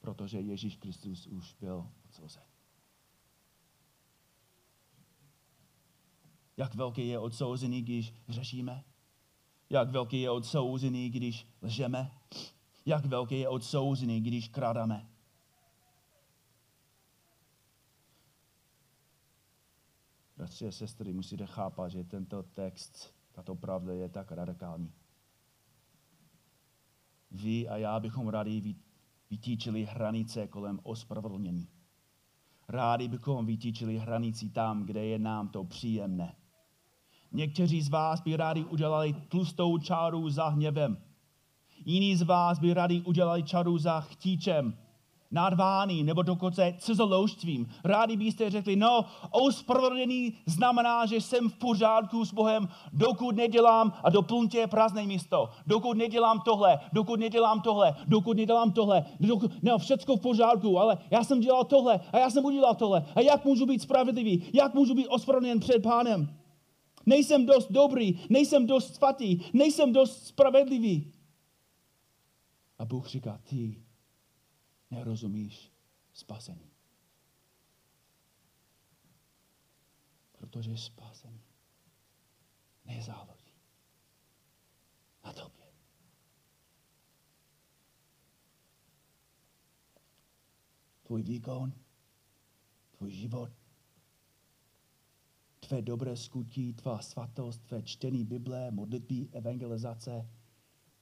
Protože 0.00 0.40
Ježíš 0.40 0.76
Kristus 0.76 1.26
už 1.26 1.54
byl 1.60 1.90
odsouzen. 2.06 2.42
Jak 6.56 6.74
velký 6.74 7.08
je 7.08 7.18
odsouzený, 7.18 7.82
když 7.82 8.14
řešíme? 8.28 8.84
Jak 9.70 9.90
velký 9.90 10.20
je 10.20 10.30
odsouzený, 10.30 11.10
když 11.10 11.46
lžeme? 11.62 12.10
Jak 12.86 13.04
velký 13.04 13.38
je 13.38 13.48
odsouzený, 13.48 14.20
když 14.20 14.48
krádáme. 14.48 15.08
Bratři 20.36 20.66
a 20.66 20.72
sestry, 20.72 21.12
musíte 21.12 21.46
chápat, 21.46 21.88
že 21.88 22.04
tento 22.04 22.42
text, 22.42 23.14
tato 23.32 23.54
pravda 23.54 23.92
je 23.94 24.08
tak 24.08 24.32
radikální. 24.32 24.92
Vy 27.30 27.68
a 27.68 27.76
já 27.76 28.00
bychom 28.00 28.28
rádi 28.28 28.76
vytýčili 29.30 29.84
hranice 29.84 30.46
kolem 30.46 30.80
ospravedlnění. 30.82 31.68
Rádi 32.68 33.08
bychom 33.08 33.46
vytýčili 33.46 33.98
hranici 33.98 34.50
tam, 34.50 34.84
kde 34.84 35.04
je 35.04 35.18
nám 35.18 35.48
to 35.48 35.64
příjemné. 35.64 36.36
Někteří 37.32 37.82
z 37.82 37.88
vás 37.88 38.20
by 38.20 38.36
rádi 38.36 38.64
udělali 38.64 39.12
tlustou 39.12 39.78
čáru 39.78 40.30
za 40.30 40.48
hněvem. 40.48 41.03
Jiní 41.84 42.16
z 42.16 42.22
vás 42.22 42.58
by 42.58 42.74
rádi 42.74 43.00
udělali 43.00 43.42
čaru 43.42 43.78
za 43.78 44.00
chtíčem, 44.00 44.76
nadváný 45.30 46.04
nebo 46.04 46.22
dokonce 46.22 46.74
cizoloužstvím. 46.78 47.68
Rádi 47.84 48.16
byste 48.16 48.50
řekli, 48.50 48.76
no, 48.76 49.04
ospravedlnění 49.30 50.32
znamená, 50.46 51.06
že 51.06 51.16
jsem 51.16 51.50
v 51.50 51.54
pořádku 51.54 52.24
s 52.24 52.32
Bohem, 52.32 52.68
dokud 52.92 53.36
nedělám 53.36 53.92
a 54.04 54.10
doplňte 54.10 54.66
prázdné 54.66 55.06
místo. 55.06 55.48
Dokud 55.66 55.96
nedělám 55.96 56.40
tohle, 56.40 56.80
dokud 56.92 57.20
nedělám 57.20 57.60
tohle, 57.60 57.94
dokud 58.06 58.36
nedělám 58.36 58.72
tohle. 58.72 59.04
Dokud, 59.20 59.52
no, 59.62 59.78
všecko 59.78 60.16
v 60.16 60.20
pořádku, 60.20 60.78
ale 60.78 60.98
já 61.10 61.24
jsem 61.24 61.40
dělal 61.40 61.64
tohle 61.64 62.00
a 62.12 62.18
já 62.18 62.30
jsem 62.30 62.44
udělal 62.44 62.74
tohle. 62.74 63.04
A 63.14 63.20
jak 63.20 63.44
můžu 63.44 63.66
být 63.66 63.82
spravedlivý? 63.82 64.42
Jak 64.52 64.74
můžu 64.74 64.94
být 64.94 65.08
ospravedlněn 65.08 65.60
před 65.60 65.82
pánem? 65.82 66.28
Nejsem 67.06 67.46
dost 67.46 67.72
dobrý, 67.72 68.18
nejsem 68.28 68.66
dost 68.66 68.94
svatý, 68.94 69.40
nejsem 69.52 69.92
dost 69.92 70.26
spravedlivý. 70.26 71.13
A 72.84 72.86
Bůh 72.86 73.08
říká, 73.08 73.38
ty 73.38 73.84
nerozumíš 74.90 75.72
spasení. 76.12 76.70
Protože 80.32 80.76
spasení 80.76 81.44
nezáleží 82.84 83.54
na 85.24 85.32
tobě. 85.32 85.66
Tvůj 91.02 91.22
výkon, 91.22 91.72
tvůj 92.90 93.10
život, 93.10 93.50
tvé 95.60 95.82
dobré 95.82 96.16
skutí, 96.16 96.74
tvá 96.74 96.98
svatost, 97.02 97.62
tvé 97.62 97.82
čtení 97.82 98.24
Bible, 98.24 98.70
modlitby, 98.70 99.28
evangelizace, 99.32 100.30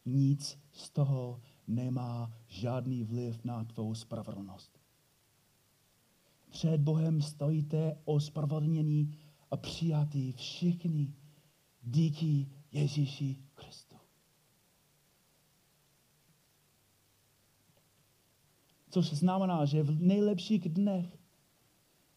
nic 0.05 0.59
z 0.73 0.91
toho 0.91 1.43
nemá 1.75 2.33
žádný 2.47 3.05
vliv 3.05 3.45
na 3.45 3.65
tvou 3.65 3.95
spravedlnost. 3.95 4.79
Před 6.51 6.81
Bohem 6.81 7.23
stojíte 7.23 7.99
ospravedlnění 8.05 9.17
a 9.51 9.57
přijatý 9.57 10.33
všichni 10.33 11.15
díky 11.83 12.47
Ježíši 12.73 13.37
Kristu. 13.55 13.97
Což 18.91 19.13
znamená, 19.13 19.65
že 19.65 19.83
v 19.83 20.03
nejlepších 20.03 20.69
dnech, 20.69 21.19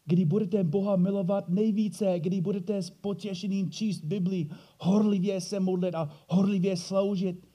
kdy 0.04 0.24
budete 0.24 0.64
Boha 0.64 0.96
milovat 0.96 1.48
nejvíce, 1.48 2.20
kdy 2.20 2.40
budete 2.40 2.82
s 2.82 2.90
potěšením 2.90 3.70
číst 3.70 4.04
Bibli, 4.04 4.48
horlivě 4.80 5.40
se 5.40 5.60
modlit 5.60 5.94
a 5.94 6.10
horlivě 6.28 6.76
sloužit, 6.76 7.45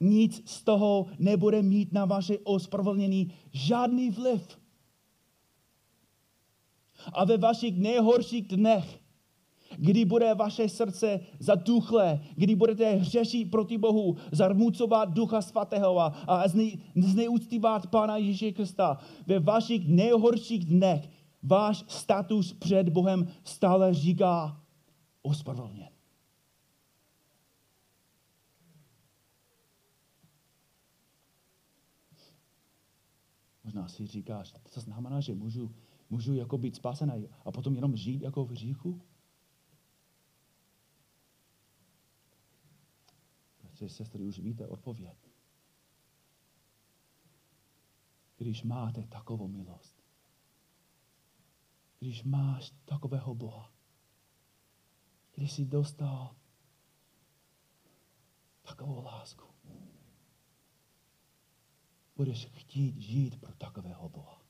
nic 0.00 0.42
z 0.50 0.62
toho 0.62 1.06
nebude 1.18 1.62
mít 1.62 1.92
na 1.92 2.04
vaše 2.04 2.38
ospravedlnění 2.38 3.32
žádný 3.52 4.10
vliv. 4.10 4.58
A 7.12 7.24
ve 7.24 7.36
vašich 7.36 7.78
nejhorších 7.78 8.48
dnech, 8.48 9.00
kdy 9.76 10.04
bude 10.04 10.34
vaše 10.34 10.68
srdce 10.68 11.20
zatuchlé, 11.38 12.20
kdy 12.34 12.54
budete 12.56 12.90
hřešit 12.90 13.50
proti 13.50 13.78
Bohu, 13.78 14.16
zarmucovat 14.32 15.04
Ducha 15.04 15.42
Svatého 15.42 16.00
a 16.00 16.44
zneuctívat 16.96 17.86
Pána 17.86 18.16
Ježíše 18.16 18.52
Krista. 18.52 18.98
Ve 19.26 19.38
vašich 19.38 19.88
nejhorších 19.88 20.64
dnech 20.64 21.08
váš 21.42 21.84
status 21.88 22.52
před 22.52 22.88
Bohem 22.88 23.28
stále 23.44 23.94
říká 23.94 24.60
ospravedlněn. 25.22 25.89
Možná 33.70 33.88
si 33.88 34.06
říkáš, 34.06 34.54
to 34.74 34.80
znamená, 34.80 35.20
že 35.20 35.34
můžu, 35.34 35.74
můžu 36.10 36.34
jako 36.34 36.58
být 36.58 36.76
spasený 36.76 37.28
a 37.44 37.52
potom 37.52 37.74
jenom 37.74 37.96
žít 37.96 38.22
jako 38.22 38.44
v 38.44 38.50
hříchu? 38.50 39.02
Bratři, 43.62 43.88
sestry, 43.88 44.24
už 44.24 44.38
víte 44.38 44.66
odpověď. 44.66 45.30
Když 48.36 48.62
máte 48.62 49.06
takovou 49.06 49.48
milost, 49.48 50.02
když 51.98 52.24
máš 52.24 52.72
takového 52.84 53.34
Boha, 53.34 53.72
když 55.34 55.52
jsi 55.52 55.64
dostal 55.64 56.36
takovou 58.62 59.02
lásku, 59.02 59.49
budeš 62.20 62.46
chtít 62.52 63.00
žít 63.00 63.40
pro 63.40 63.52
takového 63.52 64.08
Boha. 64.08 64.42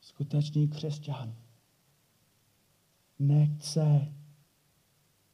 Skutečný 0.00 0.68
křesťan 0.68 1.36
nechce 3.18 4.14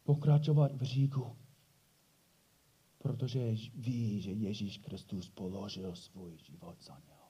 pokračovat 0.02 0.72
v 0.72 0.82
říku, 0.82 1.36
protože 2.98 3.56
ví, 3.74 4.20
že 4.20 4.30
Ježíš 4.30 4.78
Kristus 4.78 5.28
položil 5.28 5.96
svůj 5.96 6.38
život 6.38 6.82
za 6.82 6.98
něho. 7.08 7.21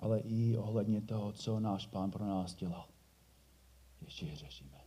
Ale 0.00 0.20
i 0.20 0.56
ohledně 0.56 1.00
toho, 1.00 1.32
co 1.32 1.60
náš 1.60 1.86
pán 1.86 2.10
pro 2.10 2.26
nás 2.26 2.54
dělal. 2.54 2.88
Ještě 4.00 4.36
řešíme. 4.36 4.80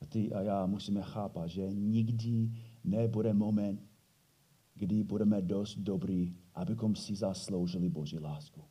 A 0.00 0.06
ty 0.06 0.32
a 0.32 0.40
já 0.40 0.66
musíme 0.66 1.02
chápat, 1.02 1.46
že 1.46 1.72
nikdy 1.72 2.52
nebude 2.84 3.34
moment, 3.34 3.82
kdy 4.74 5.04
budeme 5.04 5.42
dost 5.42 5.78
dobrý, 5.78 6.36
abychom 6.54 6.96
si 6.96 7.16
zasloužili 7.16 7.88
Boží 7.88 8.18
lásku. 8.18 8.64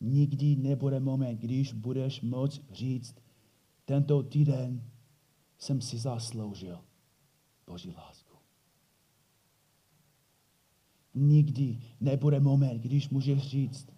Nikdy 0.00 0.56
nebude 0.56 1.00
moment, 1.00 1.40
když 1.40 1.72
budeš 1.72 2.20
moct 2.20 2.72
říct, 2.72 3.14
tento 3.84 4.22
týden 4.22 4.90
jsem 5.58 5.80
si 5.80 5.98
zasloužil 5.98 6.84
Boží 7.66 7.90
lásku 7.90 8.21
nikdy 11.14 11.78
nebude 12.00 12.40
moment, 12.40 12.82
když 12.82 13.08
můžeš 13.08 13.48
říct, 13.48 13.92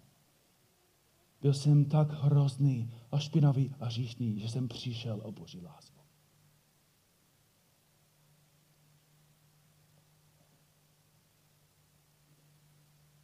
byl 1.41 1.53
jsem 1.53 1.85
tak 1.85 2.11
hrozný 2.11 2.91
a 3.11 3.19
špinavý 3.19 3.75
a 3.79 3.89
říšný, 3.89 4.39
že 4.39 4.49
jsem 4.49 4.67
přišel 4.67 5.21
o 5.23 5.31
Boží 5.31 5.61
lásku. 5.61 6.01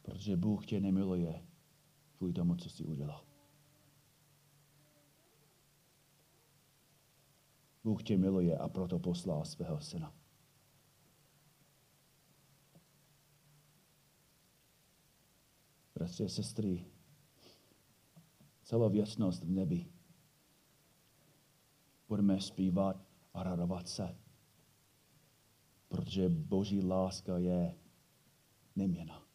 Protože 0.02 0.36
Bůh 0.36 0.66
tě 0.66 0.80
nemiluje 0.80 1.46
kvůli 2.16 2.32
tomu, 2.32 2.54
co 2.54 2.70
jsi 2.70 2.84
udělal. 2.84 3.24
Bůh 7.84 8.02
tě 8.02 8.18
miluje 8.18 8.58
a 8.58 8.68
proto 8.68 8.98
poslal 8.98 9.44
svého 9.44 9.80
syna. 9.80 10.21
Bratři 16.02 16.24
a 16.24 16.28
sestry, 16.28 16.86
celá 18.62 18.88
věcnost 18.88 19.44
v 19.44 19.50
nebi. 19.50 19.86
Budeme 22.08 22.40
zpívat 22.40 23.06
a 23.34 23.42
radovat 23.42 23.88
se, 23.88 24.16
protože 25.88 26.28
Boží 26.28 26.82
láska 26.82 27.38
je 27.38 27.74
neměna. 28.76 29.26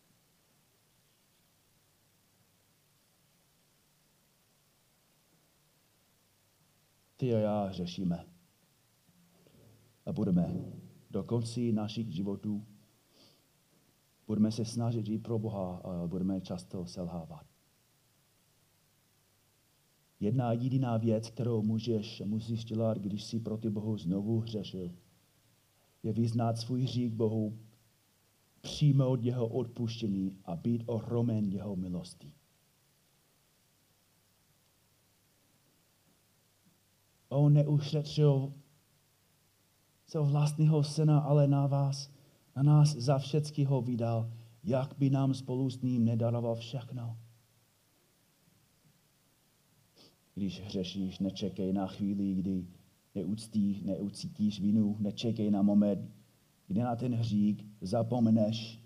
Ty 7.18 7.36
a 7.36 7.38
já 7.38 7.72
řešíme 7.72 8.26
a 10.05 10.13
budeme 10.13 10.55
do 11.09 11.24
konce 11.24 11.61
našich 11.61 12.11
životů 12.11 12.76
Budeme 14.28 14.51
se 14.51 14.65
snažit 14.65 15.05
žít 15.05 15.19
pro 15.19 15.39
Boha 15.39 15.75
a 15.75 16.07
budeme 16.07 16.41
často 16.41 16.86
selhávat. 16.86 17.45
Jedna 20.19 20.53
jediná 20.53 20.97
věc, 20.97 21.30
kterou 21.30 21.61
můžeš, 21.61 22.21
musíš 22.25 22.65
dělat, 22.65 22.97
když 22.97 23.23
si 23.23 23.39
proti 23.39 23.69
Bohu 23.69 23.97
znovu 23.97 24.39
hřešil, 24.39 24.91
je 26.03 26.13
vyznat 26.13 26.57
svůj 26.57 26.84
hřích 26.84 27.13
Bohu, 27.13 27.59
přijmout 28.61 29.23
jeho 29.23 29.47
odpuštění 29.47 30.38
a 30.45 30.55
být 30.55 30.84
ohromen 30.86 31.45
jeho 31.45 31.75
milostí. 31.75 32.34
On 37.30 37.53
neušetřil 37.53 38.53
svého 40.05 40.25
vlastního 40.25 40.84
syna, 40.84 41.19
ale 41.19 41.47
na 41.47 41.67
vás 41.67 42.16
na 42.58 42.64
nás 42.64 42.95
za 42.95 43.18
všecky 43.18 43.64
ho 43.64 43.82
vydal, 43.82 44.32
jak 44.64 44.97
by 44.97 45.10
nám 45.10 45.34
spolu 45.34 45.70
s 45.70 45.82
ním 45.82 46.05
nedaroval 46.05 46.55
všechno. 46.55 47.18
Když 50.36 50.62
hřešíš, 50.62 51.20
nečekej 51.20 51.74
na 51.74 51.88
chvíli, 51.88 52.34
kdy 52.34 52.68
neúctíš, 53.16 53.82
neucítíš 53.82 54.60
vinu, 54.60 54.97
nečekej 54.99 55.51
na 55.51 55.62
moment, 55.62 56.12
kdy 56.68 56.82
na 56.82 56.95
ten 56.95 57.16
hřík 57.16 57.66
zapomeneš. 57.82 58.82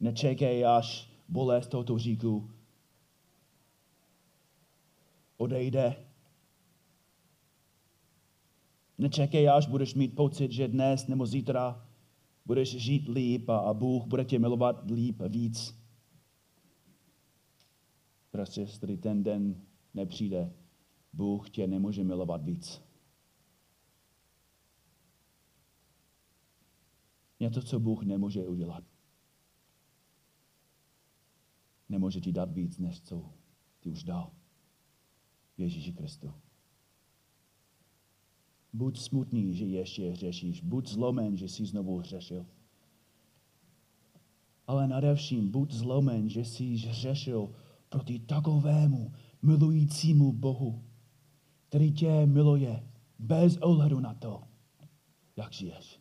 Nečekej, 0.00 0.66
až 0.66 1.10
bolest 1.28 1.68
tohoto 1.68 1.98
říku 1.98 2.50
odejde 5.36 5.96
Nečekej, 8.98 9.48
až 9.48 9.66
budeš 9.66 9.94
mít 9.94 10.16
pocit, 10.16 10.52
že 10.52 10.68
dnes 10.68 11.06
nebo 11.06 11.26
zítra 11.26 11.85
budeš 12.46 12.76
žít 12.76 13.08
líp 13.08 13.48
a 13.48 13.74
Bůh 13.74 14.06
bude 14.06 14.24
tě 14.24 14.38
milovat 14.38 14.90
líp 14.90 15.20
a 15.20 15.28
víc. 15.28 15.74
Prostě, 18.30 18.60
jestli 18.60 18.96
ten 18.96 19.22
den 19.22 19.62
nepřijde, 19.94 20.52
Bůh 21.12 21.50
tě 21.50 21.66
nemůže 21.66 22.04
milovat 22.04 22.44
víc. 22.44 22.82
To, 27.54 27.62
co 27.62 27.80
Bůh 27.80 28.02
nemůže 28.02 28.48
udělat. 28.48 28.84
Nemůže 31.88 32.20
ti 32.20 32.32
dát 32.32 32.52
víc, 32.52 32.78
než 32.78 33.00
co 33.02 33.32
ti 33.80 33.90
už 33.90 34.02
dal. 34.02 34.32
Ježíši 35.58 35.92
Kristu. 35.92 36.34
Buď 38.76 38.98
smutný, 39.00 39.54
že 39.54 39.64
ještě 39.64 40.10
hřešíš. 40.10 40.60
Buď 40.60 40.88
zlomen, 40.88 41.36
že 41.36 41.48
jsi 41.48 41.66
znovu 41.66 41.98
hřešil. 41.98 42.46
Ale 44.66 44.88
nadevším 44.88 45.50
buď 45.50 45.72
zlomen, 45.72 46.28
že 46.28 46.40
jsi 46.44 46.64
hřešil 46.64 47.54
proti 47.88 48.18
takovému 48.18 49.12
milujícímu 49.42 50.32
Bohu, 50.32 50.84
který 51.68 51.92
tě 51.92 52.26
miluje 52.26 52.88
bez 53.18 53.56
ohledu 53.56 54.00
na 54.00 54.14
to, 54.14 54.42
jak 55.36 55.52
žiješ. 55.52 56.00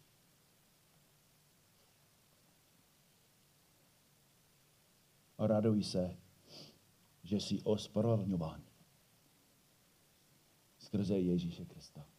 A 5.38 5.48
raduj 5.48 5.84
se, 5.84 6.18
že 7.24 7.40
jsi 7.40 7.62
ospravedlňován 7.64 8.62
skrze 10.78 11.20
Ježíše 11.20 11.66
Krista. 11.66 12.15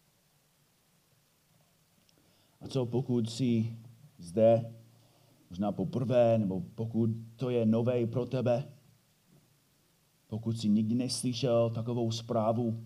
A 2.61 2.69
co 2.69 2.87
pokud 2.87 3.31
jsi 3.31 3.77
zde, 4.19 4.75
možná 5.51 5.73
poprvé, 5.73 6.39
nebo 6.39 6.61
pokud 6.75 7.11
to 7.37 7.51
je 7.51 7.67
nové 7.67 8.07
pro 8.07 8.27
tebe, 8.27 8.73
pokud 10.27 10.59
jsi 10.59 10.69
nikdy 10.69 10.95
neslyšel 10.95 11.71
takovou 11.71 12.11
zprávu, 12.11 12.85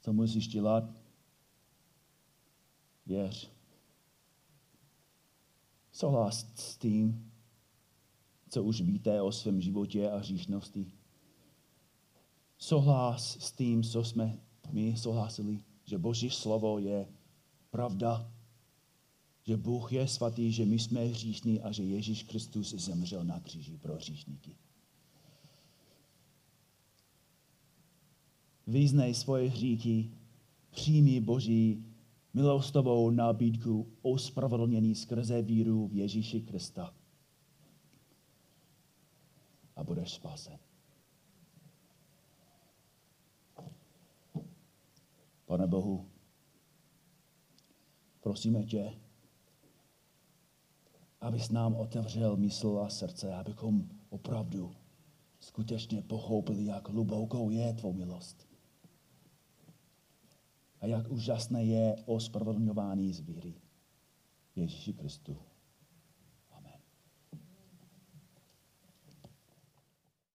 Co 0.00 0.12
musíš 0.12 0.48
dělat? 0.48 0.84
Věř. 3.06 3.50
Souhlas 5.92 6.52
s 6.54 6.76
tím, 6.76 7.32
co 8.48 8.62
už 8.62 8.80
víte 8.80 9.22
o 9.22 9.32
svém 9.32 9.60
životě 9.60 10.10
a 10.10 10.16
hříšnosti. 10.18 10.92
Souhlas 12.58 13.38
s 13.40 13.52
tím, 13.52 13.82
co 13.82 14.04
jsme 14.04 14.38
my 14.70 14.96
souhlasili, 14.96 15.62
že 15.90 15.98
Boží 15.98 16.30
slovo 16.30 16.78
je 16.78 17.08
pravda, 17.70 18.30
že 19.42 19.56
Bůh 19.56 19.92
je 19.92 20.08
svatý, 20.08 20.52
že 20.52 20.64
my 20.64 20.78
jsme 20.78 21.04
hříšní 21.04 21.60
a 21.60 21.72
že 21.72 21.82
Ježíš 21.82 22.22
Kristus 22.22 22.74
zemřel 22.74 23.24
na 23.24 23.40
kříži 23.40 23.76
pro 23.76 23.94
hříšníky. 23.94 24.56
Význej 28.66 29.14
svoje 29.14 29.50
hříchy, 29.50 30.10
přijmi 30.70 31.20
Boží 31.20 31.84
milostovou 32.34 33.10
nabídku 33.10 33.92
ospravedlnění 34.02 34.94
skrze 34.94 35.42
víru 35.42 35.88
v 35.88 35.94
Ježíši 35.94 36.40
Krista. 36.40 36.94
A 39.76 39.84
budeš 39.84 40.14
spasen. 40.14 40.69
Pane 45.50 45.66
Bohu, 45.66 46.08
prosíme 48.20 48.64
tě, 48.64 48.94
abys 51.20 51.50
nám 51.50 51.74
otevřel 51.74 52.36
mysl 52.36 52.82
a 52.86 52.90
srdce, 52.90 53.34
abychom 53.34 53.88
opravdu 54.08 54.72
skutečně 55.40 56.02
pochopili, 56.02 56.64
jak 56.64 56.88
hlubokou 56.88 57.50
je 57.50 57.72
tvou 57.72 57.92
milost. 57.92 58.48
A 60.80 60.86
jak 60.86 61.08
úžasné 61.08 61.64
je 61.64 61.96
ospravedlňování 62.06 63.12
z 63.12 63.20
víry 63.20 63.54
Ježíši 64.56 64.92
Kristu. 64.92 65.36